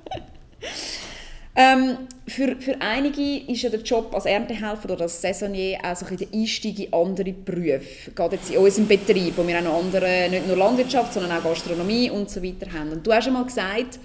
ähm, 1.58 1.98
für, 2.28 2.56
für 2.58 2.80
einige 2.80 3.52
ist 3.52 3.64
ja 3.64 3.70
der 3.72 3.82
Job 3.82 4.14
als 4.14 4.26
Erntehelfer 4.26 4.92
oder 4.92 5.02
als 5.02 5.20
Saisonier 5.20 5.80
auch 5.84 5.96
so 5.96 6.06
ein 6.06 6.16
der 6.16 6.28
Einstieg 6.32 6.80
in 6.80 6.94
andere 6.94 7.34
Berufe. 7.34 8.12
Gerade 8.14 8.36
jetzt 8.36 8.52
in 8.52 8.58
unserem 8.58 8.88
Betrieb, 8.88 9.36
wo 9.36 9.48
wir 9.48 9.58
auch 9.58 9.64
noch 9.64 9.80
andere, 9.80 10.28
nicht 10.30 10.46
nur 10.46 10.56
Landwirtschaft, 10.56 11.14
sondern 11.14 11.32
auch 11.32 11.44
Gastronomie 11.44 12.12
und 12.12 12.30
so 12.30 12.44
weiter 12.44 12.72
haben. 12.72 12.92
Und 12.92 13.08
du 13.08 13.12
hast 13.12 13.26
einmal 13.26 13.46
gesagt, 13.46 13.98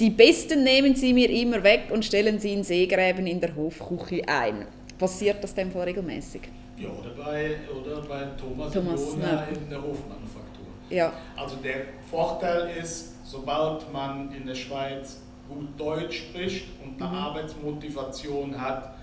die 0.00 0.10
Besten 0.10 0.64
nehmen 0.64 0.96
sie 0.96 1.12
mir 1.12 1.30
immer 1.30 1.62
weg 1.62 1.84
und 1.92 2.04
stellen 2.04 2.40
sie 2.40 2.52
in 2.54 2.64
Seegräben 2.64 3.28
in 3.28 3.40
der 3.40 3.54
Hofküche 3.54 4.22
ein. 4.26 4.66
Passiert 4.98 5.44
das 5.44 5.54
dem 5.54 5.70
Fall 5.70 5.84
regelmäßig? 5.84 6.42
Ja, 6.76 6.88
oder 6.88 7.10
bei, 7.10 7.56
oder 7.70 8.02
bei 8.02 8.24
Thomas, 8.36 8.72
Thomas, 8.72 9.00
Jona 9.12 9.46
in 9.46 9.70
der 9.70 9.78
Hofmanufaktur. 9.78 10.66
Ja, 10.90 11.12
Also 11.36 11.54
der 11.62 11.82
Vorteil 12.10 12.76
ist, 12.82 13.12
sobald 13.24 13.92
man 13.92 14.32
in 14.34 14.44
der 14.44 14.56
Schweiz 14.56 15.20
gut 15.54 15.68
Deutsch 15.78 16.18
spricht 16.28 16.66
und 16.82 17.00
eine 17.00 17.10
Mhm. 17.10 17.16
Arbeitsmotivation 17.18 18.60
hat, 18.60 18.94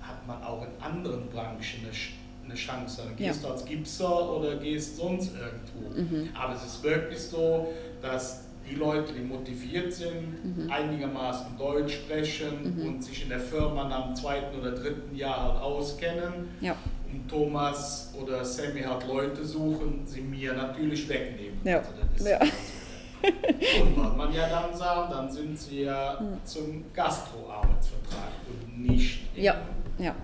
hat 0.00 0.26
man 0.26 0.42
auch 0.42 0.62
in 0.62 0.82
anderen 0.82 1.28
Branchen 1.30 1.80
eine, 1.82 1.90
eine 2.44 2.54
Chance. 2.54 3.02
Dann 3.04 3.18
Ja. 3.18 3.32
gehst 3.32 3.44
du 3.44 3.48
als 3.48 3.64
Gipser 3.64 4.30
oder 4.36 4.56
gehst 4.56 4.96
sonst 4.96 5.32
irgendwo. 5.34 6.00
Mhm. 6.00 6.28
Aber 6.34 6.54
es 6.54 6.64
ist 6.64 6.82
wirklich 6.82 7.18
so, 7.20 7.68
dass 8.02 8.42
die 8.68 8.74
Leute, 8.74 9.12
die 9.12 9.20
motiviert 9.22 9.92
sind, 9.92 10.44
Mhm. 10.64 10.70
einigermaßen 10.70 11.56
Deutsch 11.56 11.94
sprechen 11.94 12.82
und 12.84 13.02
sich 13.02 13.22
in 13.22 13.28
der 13.28 13.38
Firma 13.40 13.88
nach 13.88 14.06
dem 14.06 14.16
zweiten 14.16 14.58
oder 14.58 14.72
dritten 14.72 15.14
Jahr 15.14 15.52
halt 15.52 15.62
auskennen 15.62 16.48
ja, 16.60 16.74
und 17.12 17.28
Thomas 17.28 18.12
oder 18.20 18.44
Sammy 18.44 18.80
hat 18.82 19.06
Leute 19.06 19.44
suchen, 19.44 20.02
sie 20.04 20.20
mir 20.20 20.52
natürlich 20.52 21.08
wegnehmen. 21.08 21.60
Ja. 21.64 21.78
Also 21.78 21.90
Ja. 23.22 23.28
ja. 23.30 23.82
Und 23.82 23.96
was 23.96 24.16
man 24.16 24.32
ja 24.34 24.48
dann 24.48 24.76
sagt, 24.76 25.12
dann 25.12 25.30
sind 25.30 25.58
sie 25.58 25.82
ja 25.82 26.20
zum 26.44 26.84
Gastro-Arbeitsvertrag 26.92 28.32
und 28.48 28.82
nicht 28.82 29.20
ja, 29.36 29.56
ja. 29.98 30.14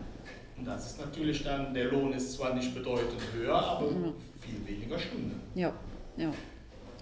Und 0.58 0.66
das 0.66 0.86
ist 0.86 1.00
natürlich 1.00 1.42
dann, 1.42 1.74
der 1.74 1.86
Lohn 1.86 2.12
ist 2.12 2.34
zwar 2.34 2.54
nicht 2.54 2.72
bedeutend 2.74 3.20
höher, 3.34 3.54
aber 3.56 3.86
viel 4.40 4.64
weniger 4.66 4.98
Stunden. 4.98 5.40
Ja, 5.54 5.72
ja. 6.16 6.32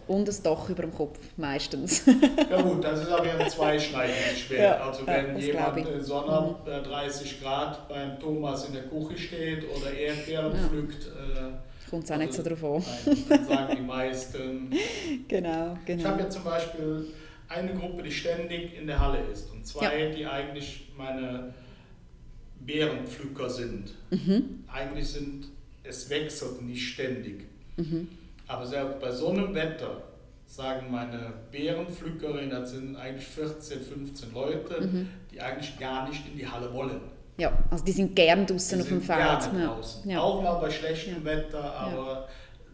Und 0.08 0.28
ein 0.28 0.42
Dach 0.42 0.68
über 0.68 0.82
dem 0.82 0.92
Kopf, 0.94 1.18
meistens. 1.36 2.04
Ja 2.50 2.60
gut, 2.62 2.82
das 2.82 3.02
ist 3.02 3.10
aber 3.12 3.26
ja 3.26 3.36
ein 3.36 3.48
zweischneidiges 3.48 4.38
Schwert. 4.40 4.80
Ja, 4.80 4.86
also 4.86 5.02
ja, 5.02 5.06
wenn 5.06 5.38
jemand. 5.38 5.76
Mhm. 5.76 5.86
in 5.94 6.02
Sonne 6.04 6.54
bei 6.64 6.80
30 6.80 7.40
Grad 7.40 7.88
beim 7.88 8.18
Thomas 8.18 8.66
in 8.66 8.72
der 8.72 8.84
Küche 8.84 9.16
steht 9.18 9.64
oder 9.76 9.92
Erdbeeren 9.92 10.52
Ja. 10.52 10.68
pflückt, 10.68 11.06
äh, 11.06 11.69
Kommt 11.90 12.04
es 12.04 12.10
auch 12.12 12.16
nicht 12.18 12.32
so 12.32 12.42
drauf 12.42 12.62
an. 12.64 12.82
Nein, 13.28 13.46
sagen 13.46 13.76
die 13.76 13.82
meisten. 13.82 14.70
Genau, 15.28 15.74
Ich 15.80 15.86
genau. 15.86 16.04
habe 16.10 16.22
ja 16.22 16.30
zum 16.30 16.44
Beispiel 16.44 17.06
eine 17.48 17.74
Gruppe, 17.74 18.02
die 18.04 18.12
ständig 18.12 18.76
in 18.78 18.86
der 18.86 18.98
Halle 18.98 19.18
ist 19.32 19.50
und 19.52 19.66
zwei, 19.66 20.06
die 20.16 20.24
eigentlich 20.24 20.88
meine 20.96 21.52
Bärenpflücker 22.60 23.48
sind. 23.48 23.94
Mhm. 24.10 24.64
Eigentlich 24.72 25.08
sind 25.08 25.46
es 25.82 26.08
wechselt 26.10 26.62
nicht 26.62 26.82
ständig. 26.92 27.46
Mhm. 27.76 28.08
Aber 28.46 28.66
selbst 28.66 29.00
bei 29.00 29.10
so 29.10 29.30
einem 29.30 29.54
Wetter 29.54 30.02
sagen 30.46 30.90
meine 30.90 31.32
Bärenpflückerinnen, 31.52 32.50
das 32.50 32.72
sind 32.72 32.96
eigentlich 32.96 33.26
14, 33.26 33.80
15 33.80 34.32
Leute, 34.34 34.80
Mhm. 34.80 35.08
die 35.32 35.40
eigentlich 35.40 35.78
gar 35.78 36.08
nicht 36.08 36.26
in 36.26 36.36
die 36.38 36.46
Halle 36.46 36.72
wollen. 36.74 37.00
Ja, 37.40 37.52
also 37.70 37.82
die 37.84 37.92
sind 37.92 38.14
gern 38.14 38.46
draußen 38.46 38.78
Die 38.78 38.82
auf 38.82 38.88
dem 38.88 39.00
Feld. 39.00 39.18
gerne 39.18 39.62
Ja. 39.62 39.66
draußen. 39.74 40.10
Ja. 40.10 40.20
Auch 40.20 40.42
mal 40.42 40.54
bei 40.60 40.70
schlechtem 40.70 41.24
Wetter, 41.24 41.74
aber 41.74 42.28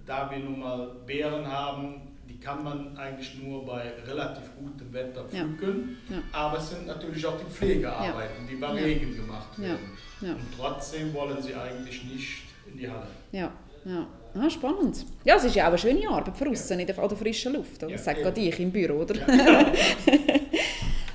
da 0.04 0.30
wir 0.30 0.38
nun 0.38 0.58
mal 0.60 0.88
Beeren 1.06 1.46
haben, 1.50 2.00
die 2.28 2.38
kann 2.40 2.64
man 2.64 2.96
eigentlich 2.98 3.36
nur 3.42 3.64
bei 3.64 3.92
relativ 4.06 4.44
gutem 4.58 4.92
Wetter 4.92 5.24
Ja. 5.32 5.44
pflücken. 5.44 5.96
Ja. 6.10 6.16
Aber 6.32 6.58
es 6.58 6.70
sind 6.70 6.86
natürlich 6.86 7.24
auch 7.24 7.38
die 7.38 7.50
Pflegearbeiten, 7.50 8.46
die 8.50 8.56
bei 8.56 8.66
Ja. 8.66 8.72
Regen 8.74 9.14
gemacht 9.16 9.48
Ja. 9.58 9.62
werden. 9.64 9.92
Ja. 10.20 10.32
Und 10.32 10.46
trotzdem 10.56 11.14
wollen 11.14 11.40
sie 11.40 11.54
eigentlich 11.54 12.02
nicht 12.04 12.42
in 12.70 12.78
die 12.78 12.88
Halle. 12.90 13.06
Ja, 13.32 13.52
ja. 13.84 14.06
Ah, 14.38 14.50
spannend. 14.50 15.06
Ja, 15.24 15.36
es 15.36 15.44
ist 15.44 15.54
ja 15.54 15.64
auch 15.64 15.68
eine 15.68 15.78
schöne 15.78 16.06
Arbeit 16.10 16.36
für 16.36 16.50
außen 16.50 16.78
in 16.78 16.86
der, 16.86 16.98
an 16.98 17.08
der 17.08 17.16
frischen 17.16 17.54
Luft. 17.54 17.78
Oder? 17.82 17.90
Ja, 17.92 17.96
Das 17.96 18.04
sagt 18.04 18.20
gerade 18.20 18.38
ich 18.40 18.60
im 18.60 18.70
Büro, 18.70 18.94
oder? 19.00 19.14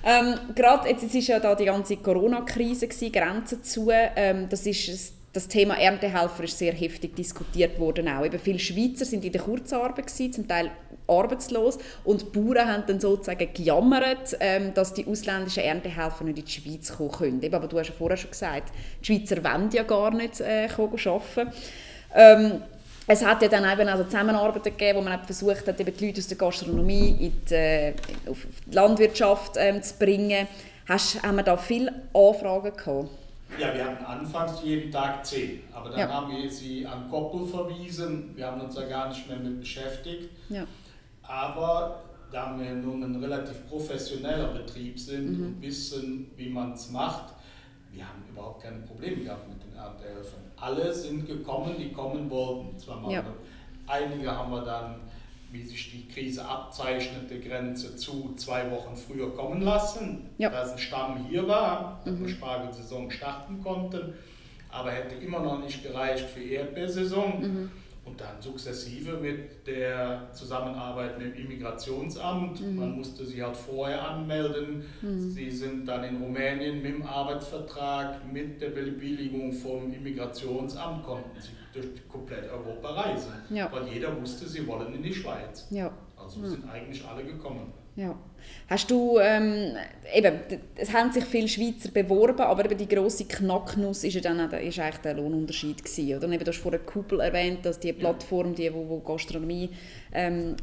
Ähm, 0.04 0.36
gerade 0.56 0.90
jetzt, 0.90 1.04
jetzt 1.04 1.16
ist 1.16 1.28
ja 1.28 1.40
da 1.40 1.56
die 1.56 1.66
ganze 1.66 1.98
Corona-Krise 1.98 2.88
Grenzen 2.88 3.64
zu. 3.64 3.90
Ähm, 3.92 4.48
das 4.50 4.66
ist 4.66 5.14
das 5.34 5.48
Thema 5.48 5.80
Erntehelfer 5.80 6.44
ist 6.44 6.58
sehr 6.58 6.74
heftig 6.74 7.16
diskutiert 7.16 7.80
worden 7.80 8.08
auch. 8.10 8.26
Eben 8.26 8.38
viele 8.38 8.60
Schweizer 8.60 9.06
sind 9.06 9.24
in 9.24 9.32
der 9.32 9.42
Kurzarbeit 9.42 10.08
gewesen, 10.08 10.34
zum 10.34 10.48
Teil 10.48 10.72
arbeitslos 11.08 11.78
und 12.04 12.22
die 12.22 12.40
Bauern 12.40 12.68
haben 12.68 12.84
dann 12.88 13.00
sozusagen 13.00 13.48
gejammert, 13.54 14.36
ähm, 14.40 14.74
dass 14.74 14.94
die 14.94 15.06
ausländischen 15.08 15.64
Erntehelfer 15.64 16.24
nicht 16.26 16.38
in 16.38 16.46
die 16.46 16.52
Schweiz 16.52 16.98
kommen 16.98 17.12
können. 17.12 17.44
Eben, 17.44 17.56
aber 17.56 17.68
du 17.68 17.80
hast 17.80 17.90
ja 17.90 17.94
vorher 17.98 18.18
schon 18.18 18.32
gesagt, 18.32 18.74
die 19.02 19.06
Schweizer 19.06 19.44
wollen 19.44 19.70
ja 19.72 19.84
gar 19.84 20.14
nicht 20.14 20.42
äh, 20.42 20.68
arbeiten. 20.78 21.52
Ähm, 22.14 22.62
es 23.08 23.26
hat 23.26 23.42
ja 23.42 23.48
dann 23.48 23.70
eben 23.72 23.90
also 23.90 24.04
Zusammenarbeiten 24.04 24.64
gegeben, 24.64 25.00
wo 25.00 25.02
man 25.02 25.24
versucht 25.24 25.68
hat, 25.68 25.80
eben 25.80 25.96
die 25.96 26.08
Leute 26.08 26.20
aus 26.20 26.28
der 26.28 26.38
Gastronomie 26.38 27.10
in 27.20 27.34
die, 27.50 27.54
äh, 27.54 27.94
auf 28.30 28.46
die 28.66 28.76
Landwirtschaft 28.76 29.54
ähm, 29.58 29.82
zu 29.82 29.96
bringen. 29.98 30.48
Hast, 30.88 31.22
haben 31.24 31.38
wir 31.38 31.44
da 31.44 31.58
viele 31.58 31.94
Anfragen 32.14 32.76
gehabt? 32.76 33.10
Ja, 33.60 33.74
wir 33.74 33.86
hatten 33.86 34.06
anfangs 34.06 34.64
jeden 34.64 34.92
Tag 34.92 35.26
zehn, 35.26 35.62
aber 35.74 35.90
dann 35.90 36.00
ja. 36.00 36.10
haben 36.10 36.32
wir 36.32 36.50
sie 36.50 36.86
an 36.86 37.10
Koppel 37.10 37.46
verwiesen. 37.46 38.32
Wir 38.36 38.48
haben 38.48 38.62
uns 38.62 38.76
da 38.76 38.88
gar 38.88 39.10
nicht 39.10 39.28
mehr 39.28 39.38
mit 39.38 39.60
beschäftigt. 39.60 40.30
Ja. 40.50 40.66
Aber 41.24 42.04
da 42.32 42.58
wir 42.58 42.72
nun 42.76 43.04
ein 43.04 43.22
relativ 43.22 43.68
professioneller 43.68 44.54
Betrieb 44.54 44.98
sind 44.98 45.38
mhm. 45.38 45.46
und 45.46 45.62
wissen, 45.62 46.32
wie 46.38 46.50
man 46.50 46.74
es 46.74 46.90
macht, 46.92 47.34
wir 47.92 48.08
haben 48.08 48.24
überhaupt 48.30 48.64
keine 48.64 48.80
Probleme 48.80 49.24
gehabt 49.24 49.50
mit 49.50 49.62
den 49.64 49.78
Erntehelfern. 49.78 50.51
Alle 50.62 50.94
sind 50.94 51.28
gekommen, 51.28 51.76
die 51.78 51.92
kommen 51.92 52.30
wollten. 52.30 52.78
Zwar 52.78 53.10
ja. 53.12 53.24
Einige 53.88 54.32
haben 54.32 54.52
wir 54.52 54.62
dann 54.62 55.02
wie 55.52 55.64
sich 55.64 55.92
die 55.92 56.08
Krise 56.08 56.46
abzeichnete, 56.46 57.40
Grenze 57.40 57.96
zu 57.98 58.34
zwei 58.36 58.72
Wochen 58.72 58.96
früher 58.96 59.36
kommen 59.36 59.62
lassen, 59.62 60.30
ja. 60.38 60.50
dass 60.50 60.72
ein 60.72 60.80
Stamm 60.80 61.26
hier 61.30 61.48
war, 61.48 62.02
dass 62.06 62.16
mhm. 62.16 62.22
wir 62.22 62.30
Spargelsaison 62.30 63.12
starten 63.12 63.62
konnten, 63.62 64.14
aber 64.70 64.92
hätte 64.92 65.16
immer 65.16 65.42
noch 65.42 65.62
nicht 65.62 65.84
gereicht 65.84 66.30
für 66.30 66.42
Erdbeersaison. 66.42 67.42
Mhm. 67.42 67.72
Und 68.04 68.20
dann 68.20 68.42
sukzessive 68.42 69.18
mit 69.18 69.68
der 69.68 70.30
Zusammenarbeit 70.34 71.20
mit 71.20 71.36
dem 71.36 71.46
Immigrationsamt. 71.46 72.60
Mhm. 72.60 72.80
Man 72.80 72.92
musste 72.98 73.26
sie 73.26 73.44
halt 73.44 73.56
vorher 73.56 74.10
anmelden. 74.10 74.84
Mhm. 75.02 75.30
Sie 75.30 75.52
sind 75.52 75.86
dann 75.86 76.04
in 76.04 76.22
Rumänien 76.22 76.82
mit 76.82 76.96
dem 76.96 77.04
Arbeitsvertrag, 77.04 78.32
mit 78.32 78.60
der 78.60 78.72
Bewilligung 78.72 79.54
vom 79.54 79.94
Immigrationsamt, 79.94 81.04
konnten 81.04 81.40
sie 81.40 81.52
durch 81.74 82.08
komplett 82.10 82.52
Europa 82.52 82.90
reisen. 82.90 83.34
Ja. 83.52 83.72
Weil 83.72 83.88
jeder 83.88 84.20
wusste, 84.20 84.48
sie 84.48 84.66
wollen 84.66 84.94
in 84.96 85.04
die 85.04 85.14
Schweiz. 85.14 85.68
Ja. 85.70 85.92
Also 86.18 86.46
sind 86.46 86.70
eigentlich 86.70 87.06
alle 87.06 87.24
gekommen. 87.24 87.72
Ja. 87.96 88.16
Hast 88.70 88.90
du, 88.90 89.20
ähm, 89.20 89.76
eben, 90.14 90.40
es 90.76 90.94
haben 90.94 91.12
sich 91.12 91.26
viele 91.26 91.48
Schweizer 91.48 91.92
beworben, 91.92 92.42
aber 92.42 92.66
eben 92.66 92.78
die 92.78 92.88
grosse 92.88 93.26
Knacknuss 93.26 94.04
ist 94.04 94.14
ja 94.14 94.22
dann 94.22 94.40
ist 94.52 94.80
eigentlich 94.80 94.98
der 94.98 95.16
Lohnunterschied 95.16 95.84
gewesen, 95.84 96.18
oder? 96.18 96.28
Und 96.28 96.34
eben, 96.34 96.44
du 96.44 96.52
hast 96.52 96.60
vorhin 96.60 96.86
Kuppel 96.86 97.20
erwähnt, 97.20 97.66
dass 97.66 97.80
die 97.80 97.92
Plattform, 97.94 98.56
die 98.56 98.74
wo, 98.74 98.88
wo 98.88 99.00
Gastronomie 99.00 99.70
ähm, 100.14 100.56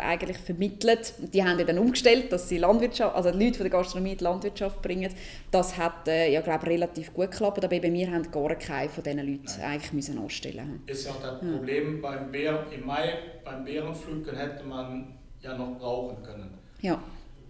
eigentlich 0.00 0.38
vermittelt, 0.38 1.14
die 1.32 1.44
haben 1.44 1.58
ja 1.58 1.64
dann 1.64 1.78
umgestellt, 1.78 2.32
dass 2.32 2.48
sie 2.48 2.58
Landwirtschaft, 2.58 3.14
also 3.14 3.30
die 3.30 3.44
Leute 3.44 3.58
von 3.58 3.64
der 3.64 3.78
Gastronomie 3.78 4.12
in 4.12 4.18
die 4.18 4.24
Landwirtschaft 4.24 4.82
bringen. 4.82 5.12
Das 5.50 5.76
hat, 5.76 6.08
äh, 6.08 6.32
ja, 6.32 6.40
glaube 6.40 6.66
relativ 6.66 7.12
gut 7.12 7.30
geklappt, 7.30 7.64
aber 7.64 7.78
bei 7.78 7.90
mir 7.90 8.10
haben 8.10 8.30
gar 8.30 8.54
keine 8.54 8.88
von 8.88 9.04
diesen 9.04 9.18
Leuten 9.18 9.44
Nein. 9.58 9.70
eigentlich 9.70 9.92
müssen 9.92 10.18
anstellen. 10.18 10.82
Ist 10.86 11.06
ja 11.06 11.12
auch 11.12 11.20
das 11.20 11.42
ja. 11.42 11.56
Problem 11.56 12.00
beim 12.00 12.30
Bären, 12.30 12.72
im 12.72 12.86
Mai 12.86 13.14
beim 13.44 13.64
Bärenpflücken 13.64 14.36
hätte 14.36 14.64
man 14.64 15.14
ja 15.40 15.56
noch 15.56 15.78
brauchen 15.78 16.22
können. 16.22 16.63
Ja. 16.84 17.02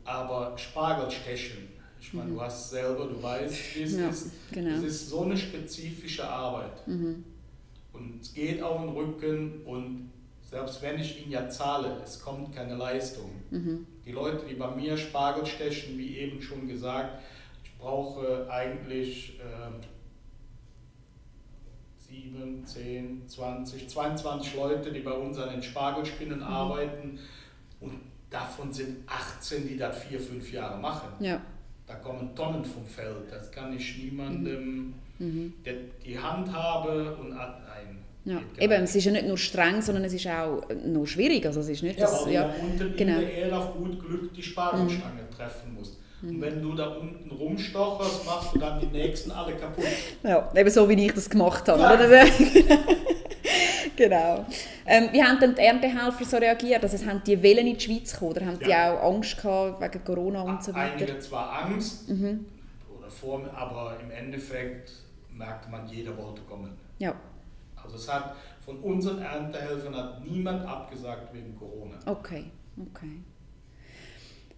Aber 0.05 0.57
Spargelstechen, 0.57 1.69
ich 2.01 2.15
meine, 2.15 2.31
mhm. 2.31 2.35
du 2.35 2.41
hast 2.43 2.71
selber, 2.71 3.07
du 3.07 3.21
weißt, 3.21 3.75
wie 3.75 3.83
es 3.83 3.97
ja, 3.97 4.09
ist. 4.09 4.31
Genau. 4.53 4.77
Es 4.77 4.85
ist 4.85 5.11
so 5.11 5.23
eine 5.23 5.37
spezifische 5.37 6.29
Arbeit. 6.29 6.87
Mhm. 6.87 7.25
Und 7.93 8.23
es 8.23 8.33
geht 8.33 8.63
auf 8.63 8.81
den 8.81 8.91
Rücken 8.91 9.63
und 9.65 10.13
selbst 10.49 10.81
wenn 10.83 11.01
ich 11.01 11.25
ihn 11.25 11.33
ja 11.33 11.49
zahle, 11.49 12.01
es 12.05 12.21
kommt 12.21 12.55
keine 12.55 12.77
Leistung. 12.77 13.31
Mhm. 13.51 13.87
Die 14.07 14.13
Leute, 14.13 14.47
die 14.49 14.55
bei 14.55 14.71
mir 14.71 14.97
Spargel 14.97 15.45
stechen, 15.47 15.99
wie 15.99 16.19
eben 16.19 16.41
schon 16.41 16.69
gesagt, 16.69 17.21
ich 17.65 17.77
brauche 17.77 18.49
eigentlich 18.49 19.41
äh, 19.41 19.85
7, 21.99 22.65
10, 22.65 23.29
20, 23.29 23.89
22 23.89 24.55
Leute, 24.55 24.93
die 24.93 25.01
bei 25.01 25.13
uns 25.13 25.39
an 25.39 25.51
den 25.51 25.63
Spargelspinnen 25.63 26.39
mhm. 26.39 26.45
arbeiten. 26.45 27.19
Und 27.81 28.14
davon 28.35 28.73
sind 28.73 28.97
18, 29.07 29.69
die 29.69 29.77
das 29.77 29.97
vier, 29.99 30.19
fünf 30.19 30.53
Jahre 30.53 30.79
machen. 30.79 31.09
Ja. 31.21 31.41
Da 31.87 31.95
kommen 31.95 32.35
Tonnen 32.35 32.65
vom 32.65 32.85
Feld. 32.85 33.31
Das 33.31 33.51
kann 33.51 33.77
ich 33.77 33.99
niemandem, 33.99 34.95
mhm. 35.19 35.27
mhm. 35.27 35.53
der 35.65 35.75
die 36.05 36.19
Hand 36.19 36.53
habe 36.53 37.17
und 37.17 37.33
ein. 37.33 37.55
Ja. 38.27 38.41
Eben, 38.59 38.85
es 38.85 38.97
ist 38.97 39.05
ja 39.05 39.13
nicht 39.13 39.27
nur 39.27 39.37
streng, 39.37 39.83
sondern 39.83 40.05
es 40.05 40.15
ist 40.15 40.27
auch 40.27 40.63
noch 40.87 41.05
schwierig. 41.05 41.45
Also 41.45 41.61
es 41.61 41.69
ist 41.69 41.83
nicht, 41.83 41.99
ja, 41.99 42.07
dass, 42.07 42.25
weil 42.25 42.33
ja, 42.33 42.49
du 42.49 42.67
unten 42.67 42.97
genau. 42.97 43.19
in 43.19 43.21
der 43.21 43.33
Erde 43.35 43.59
auf 43.59 43.75
gut 43.75 44.01
Glück 44.01 44.33
die 44.33 44.43
Spargelstange 44.43 45.23
mhm. 45.31 45.37
treffen 45.37 45.75
musst. 45.75 45.99
Und 46.23 46.39
mhm. 46.39 46.41
wenn 46.41 46.63
du 46.63 46.75
da 46.75 46.87
unten 46.87 47.31
rumstocherst, 47.31 48.25
machst 48.25 48.55
du 48.55 48.59
dann 48.59 48.81
die 48.81 48.87
nächsten 48.87 49.31
alle 49.31 49.55
kaputt. 49.57 49.85
Ja, 50.23 50.51
eben 50.57 50.71
so 50.71 50.89
wie 50.89 51.05
ich 51.05 51.13
das 51.13 51.29
gemacht 51.29 51.69
habe. 51.69 51.83
Ja. 51.83 52.25
Genau. 53.97 54.45
Ähm, 54.87 55.09
wie 55.13 55.23
haben 55.23 55.39
denn 55.39 55.55
die 55.55 55.61
Erntehelfer 55.61 56.25
so 56.25 56.37
reagiert? 56.37 56.83
Also, 56.83 57.05
haben 57.07 57.23
die 57.25 57.41
Wellen 57.43 57.67
in 57.67 57.79
die 57.79 57.81
Schweiz 57.81 58.19
kommen 58.19 58.33
oder 58.33 58.47
haben 58.47 58.59
ja. 58.61 58.93
die 58.93 58.99
auch 58.99 59.15
Angst 59.15 59.41
gehabt 59.41 59.81
wegen 59.81 60.05
Corona 60.05 60.43
und 60.43 60.63
so 60.65 60.75
weiter? 60.75 60.95
Einige 60.97 61.19
zwar 61.21 61.65
Angst, 61.65 62.09
mhm. 62.09 62.47
oder 62.99 63.11
vor, 63.11 63.49
aber 63.55 63.99
im 64.03 64.11
Endeffekt 64.11 64.91
merkte 65.31 65.71
man, 65.71 65.87
jeder 65.89 66.17
wollte 66.17 66.43
kommen. 66.43 66.73
Ja. 66.99 67.15
Also 67.77 67.97
es 67.97 68.13
hat 68.13 68.35
von 68.65 68.79
unseren 68.79 69.21
Erntehelfern 69.21 69.95
hat 69.95 70.25
niemand 70.25 70.67
abgesagt 70.67 71.35
wegen 71.35 71.55
Corona. 71.57 71.99
Okay, 72.07 72.45
okay. 72.81 73.21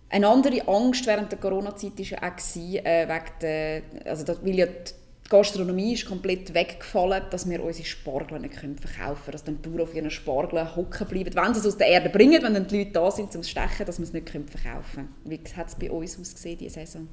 Eine 0.09 0.29
andere 0.29 0.67
Angst 0.69 1.05
während 1.07 1.33
der 1.33 1.39
Corona-Zeit 1.41 1.99
war 1.99 2.07
ja 2.07 2.23
auch, 2.23 2.85
äh, 2.85 3.09
wegen 3.09 3.41
der, 3.41 3.83
also 4.05 4.25
das, 4.25 4.45
weil 4.45 4.55
ja 4.55 4.67
die 4.67 4.95
die 5.27 5.31
Gastronomie 5.31 5.95
ist 5.95 6.07
komplett 6.07 6.55
weggefallen, 6.55 7.25
dass 7.31 7.51
wir 7.51 7.61
unsere 7.61 7.85
Spargel 7.85 8.39
nicht 8.39 8.55
verkaufen 8.55 9.25
können. 9.25 9.33
Dass 9.33 9.43
dann 9.43 9.61
die 9.61 9.69
Bauern 9.69 9.81
auf 9.81 9.93
ihren 9.93 10.11
Spargeln 10.11 10.77
hocken 10.77 11.09
bleiben. 11.09 11.35
Wenn 11.35 11.53
sie 11.53 11.59
es 11.59 11.67
aus 11.67 11.77
der 11.77 11.89
Erde 11.89 12.11
bringen, 12.11 12.41
wenn 12.45 12.55
dann 12.55 12.69
die 12.69 12.79
Leute 12.79 12.93
da 12.93 13.11
sind 13.11 13.33
zum 13.33 13.43
Stechen, 13.43 13.85
dass 13.85 13.99
wir 13.99 14.05
es 14.05 14.13
nicht 14.13 14.31
verkaufen 14.31 14.85
können. 14.95 15.15
Wie 15.25 15.41
hat 15.57 15.67
es 15.67 15.75
bei 15.75 15.91
uns 15.91 16.17
ausgesehen, 16.21 16.59
diese 16.59 16.75
Saison? 16.75 17.09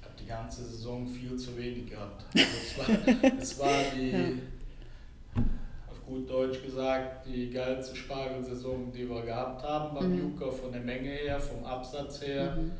Ich 0.00 0.08
habe 0.08 0.14
die 0.22 0.26
ganze 0.26 0.64
Saison 0.64 1.06
viel 1.06 1.36
zu 1.36 1.54
wenig 1.58 1.90
gehabt. 1.90 2.24
Also 2.34 2.48
es, 2.64 2.78
war, 2.78 3.32
es 3.38 3.58
war 3.58 3.82
die, 3.94 4.10
ja. 4.10 5.42
auf 5.90 6.06
gut 6.06 6.30
Deutsch 6.30 6.62
gesagt, 6.62 7.26
die 7.26 7.50
geilste 7.50 7.94
Spargelsaison, 7.94 8.90
die 8.90 9.06
wir 9.06 9.20
gehabt 9.20 9.62
haben 9.62 9.94
beim 9.94 10.12
mhm. 10.12 10.32
Jucker, 10.32 10.50
von 10.50 10.72
der 10.72 10.80
Menge 10.80 11.10
her, 11.10 11.38
vom 11.38 11.62
Absatz 11.62 12.22
her. 12.22 12.56
Mhm. 12.56 12.72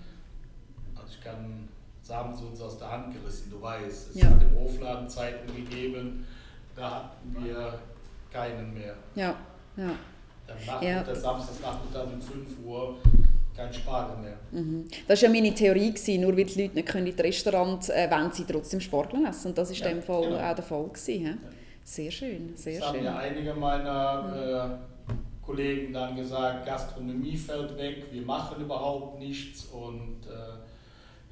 Also 0.95 1.16
ich 1.18 1.23
kann 1.23 1.68
das 2.07 2.17
haben 2.17 2.35
sie 2.35 2.45
uns 2.45 2.61
aus 2.61 2.79
der 2.79 2.91
Hand 2.91 3.15
gerissen, 3.15 3.51
du 3.51 3.61
weißt. 3.61 4.11
Es 4.11 4.15
ja. 4.15 4.27
hat 4.27 4.43
im 4.43 4.59
Hofladen 4.59 5.09
Zeiten 5.09 5.55
gegeben, 5.55 6.27
da 6.75 6.91
hatten 6.91 7.45
wir 7.45 7.79
keinen 8.33 8.75
mehr. 8.75 8.95
Ja, 9.15 9.37
ja. 9.77 9.95
Dann 10.47 10.57
Nachmittag, 10.67 10.83
ja. 10.83 11.03
der 11.03 11.17
Samstagnachmittag 11.17 12.05
um 12.12 12.21
5 12.21 12.65
Uhr 12.65 12.97
kein 13.55 13.73
Spargel 13.73 14.17
mehr. 14.17 14.37
Mhm. 14.51 14.88
Das 15.07 15.23
war 15.23 15.29
ja 15.29 15.35
meine 15.35 15.55
Theorie, 15.55 15.93
gewesen, 15.93 16.23
nur 16.23 16.37
weil 16.37 16.45
die 16.45 16.62
Leute 16.62 16.75
nicht 16.75 16.88
können 16.88 17.07
in 17.07 17.17
das 17.17 17.25
Restaurant 17.25 17.88
äh, 17.91 18.11
wollen 18.11 18.33
sie 18.33 18.45
trotzdem 18.45 18.81
Spargel 18.81 19.25
essen. 19.27 19.49
Und 19.49 19.59
das 19.59 19.71
war 19.71 19.77
ja, 19.77 19.87
in 19.87 19.99
dem 19.99 20.03
Fall 20.03 20.23
genau. 20.23 20.37
auch 20.37 20.55
der 20.55 20.65
Fall. 20.65 20.85
Gewesen, 20.88 21.25
ja. 21.25 21.35
Sehr 21.85 22.11
schön, 22.11 22.57
sehr 22.57 22.81
das 22.81 22.91
schön. 22.91 22.99
haben 22.99 23.05
ja 23.05 23.17
einige 23.17 23.55
meiner 23.55 24.79
äh, 24.81 25.45
Kollegen 25.45 25.93
dann 25.93 26.17
gesagt, 26.17 26.65
Gastronomie 26.65 27.37
fällt 27.37 27.77
weg, 27.77 28.07
wir 28.11 28.23
machen 28.23 28.62
überhaupt 28.62 29.19
nichts. 29.19 29.67
Und, 29.67 30.27
äh, 30.27 30.62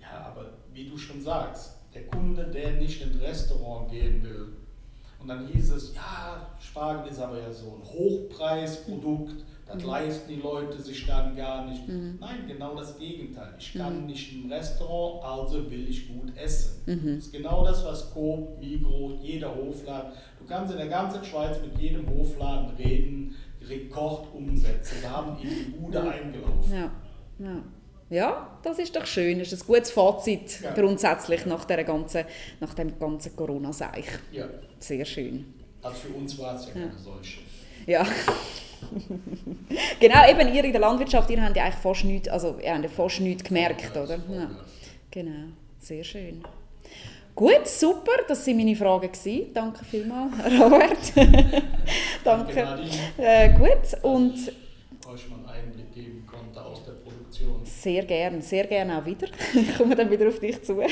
ja, 0.00 0.26
aber 0.26 0.52
wie 0.72 0.88
du 0.88 0.96
schon 0.96 1.20
sagst, 1.20 1.76
der 1.94 2.06
Kunde, 2.06 2.44
der 2.44 2.72
nicht 2.72 3.02
ins 3.02 3.20
Restaurant 3.20 3.90
gehen 3.90 4.22
will. 4.22 4.52
Und 5.20 5.28
dann 5.28 5.46
hieß 5.48 5.72
es, 5.72 5.94
ja, 5.94 6.46
Spargel 6.58 7.10
ist 7.10 7.20
aber 7.20 7.38
ja 7.38 7.52
so 7.52 7.66
ein 7.76 7.84
Hochpreisprodukt, 7.84 9.44
das 9.66 9.82
mhm. 9.82 9.88
leisten 9.88 10.28
die 10.28 10.40
Leute 10.40 10.80
sich 10.80 11.06
dann 11.06 11.36
gar 11.36 11.66
nicht. 11.68 11.86
Mhm. 11.86 12.16
Nein, 12.18 12.46
genau 12.48 12.74
das 12.74 12.98
Gegenteil. 12.98 13.54
Ich 13.58 13.74
kann 13.74 14.00
mhm. 14.00 14.06
nicht 14.06 14.32
im 14.34 14.50
Restaurant, 14.50 15.24
also 15.24 15.70
will 15.70 15.88
ich 15.88 16.08
gut 16.08 16.34
essen. 16.36 16.82
Mhm. 16.86 17.16
Das 17.16 17.26
ist 17.26 17.32
genau 17.32 17.64
das, 17.64 17.84
was 17.84 18.10
Coop, 18.12 18.58
Migro, 18.58 19.18
jeder 19.20 19.54
Hofladen, 19.54 20.12
du 20.38 20.46
kannst 20.46 20.72
in 20.72 20.78
der 20.78 20.88
ganzen 20.88 21.22
Schweiz 21.22 21.60
mit 21.60 21.78
jedem 21.78 22.08
Hofladen 22.08 22.74
reden, 22.76 23.36
Rekordumsätze, 23.62 24.96
da 25.02 25.10
haben 25.10 25.36
die 25.40 25.48
die 25.48 25.70
Bude 25.70 26.00
eingelaufen. 26.00 26.72
Ja. 26.72 26.90
Ja. 27.38 27.62
Ja, 28.10 28.58
das 28.62 28.78
ist 28.80 28.94
doch 28.96 29.06
schön. 29.06 29.38
Das 29.38 29.52
ist 29.52 29.62
ein 29.62 29.66
gutes 29.66 29.92
Fazit 29.92 30.60
ja. 30.60 30.72
grundsätzlich 30.74 31.46
nach, 31.46 31.64
der 31.64 31.84
ganzen, 31.84 32.24
nach 32.58 32.74
dem 32.74 32.98
ganzen 32.98 33.36
Corona-Seich. 33.36 34.06
Ja. 34.32 34.46
Sehr 34.80 35.04
schön. 35.04 35.54
Also 35.80 35.96
für 35.96 36.14
uns 36.14 36.36
war 36.38 36.56
es 36.56 36.66
ja, 36.66 36.72
ja. 36.74 36.88
keine 36.88 36.98
solche. 36.98 37.38
Ja. 37.86 38.06
genau, 40.00 40.28
eben 40.28 40.54
ihr 40.54 40.64
in 40.64 40.72
der 40.72 40.80
Landwirtschaft, 40.80 41.30
ihr 41.30 41.42
habt 41.42 41.56
ja 41.56 41.64
eigentlich 41.64 41.80
fast 41.80 42.04
nichts, 42.04 42.28
also 42.28 42.58
ihr 42.62 42.74
habt 42.74 42.82
ja 42.82 42.90
fast 42.90 43.20
nichts 43.20 43.44
gemerkt, 43.44 43.96
oder? 43.96 44.16
Ja. 44.28 44.50
Genau, 45.10 45.48
sehr 45.78 46.02
schön. 46.02 46.42
Gut, 47.34 47.66
super, 47.66 48.12
das 48.28 48.46
waren 48.46 48.56
meine 48.56 48.76
Fragen. 48.76 49.12
Gewesen. 49.12 49.54
Danke 49.54 49.84
vielmals, 49.84 50.32
Robert. 50.60 51.12
Danke. 52.24 52.90
Äh, 53.16 53.52
gut, 53.56 54.02
und... 54.02 54.34
Euch 55.08 55.28
mal 55.28 55.36
einen 55.36 55.48
Einblick 55.48 55.92
geben 55.92 56.26
konnte 56.26 56.62
aus 56.62 56.84
der 56.84 56.92
Produktion. 56.92 57.64
Sehr 57.80 58.04
gerne, 58.04 58.42
sehr 58.42 58.66
gerne 58.66 58.98
auch 58.98 59.06
wieder. 59.06 59.26
Ich 59.54 59.74
komme 59.78 59.96
dann 59.96 60.10
wieder 60.10 60.28
auf 60.28 60.38
dich 60.38 60.62
zu. 60.62 60.82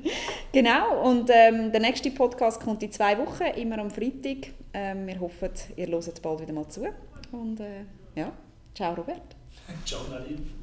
genau, 0.52 1.02
und 1.02 1.28
ähm, 1.30 1.70
der 1.70 1.80
nächste 1.80 2.10
Podcast 2.10 2.62
kommt 2.62 2.82
in 2.82 2.90
zwei 2.90 3.18
Wochen, 3.18 3.44
immer 3.56 3.78
am 3.78 3.90
Freitag. 3.90 4.54
Ähm, 4.72 5.06
wir 5.06 5.20
hoffen, 5.20 5.50
ihr 5.76 5.88
hört 5.88 6.22
bald 6.22 6.40
wieder 6.40 6.54
mal 6.54 6.66
zu. 6.68 6.86
Und 7.32 7.60
äh, 7.60 7.84
ja, 8.14 8.32
ciao 8.74 8.94
Robert. 8.94 9.36
ciao 9.84 10.00
Nadine. 10.10 10.57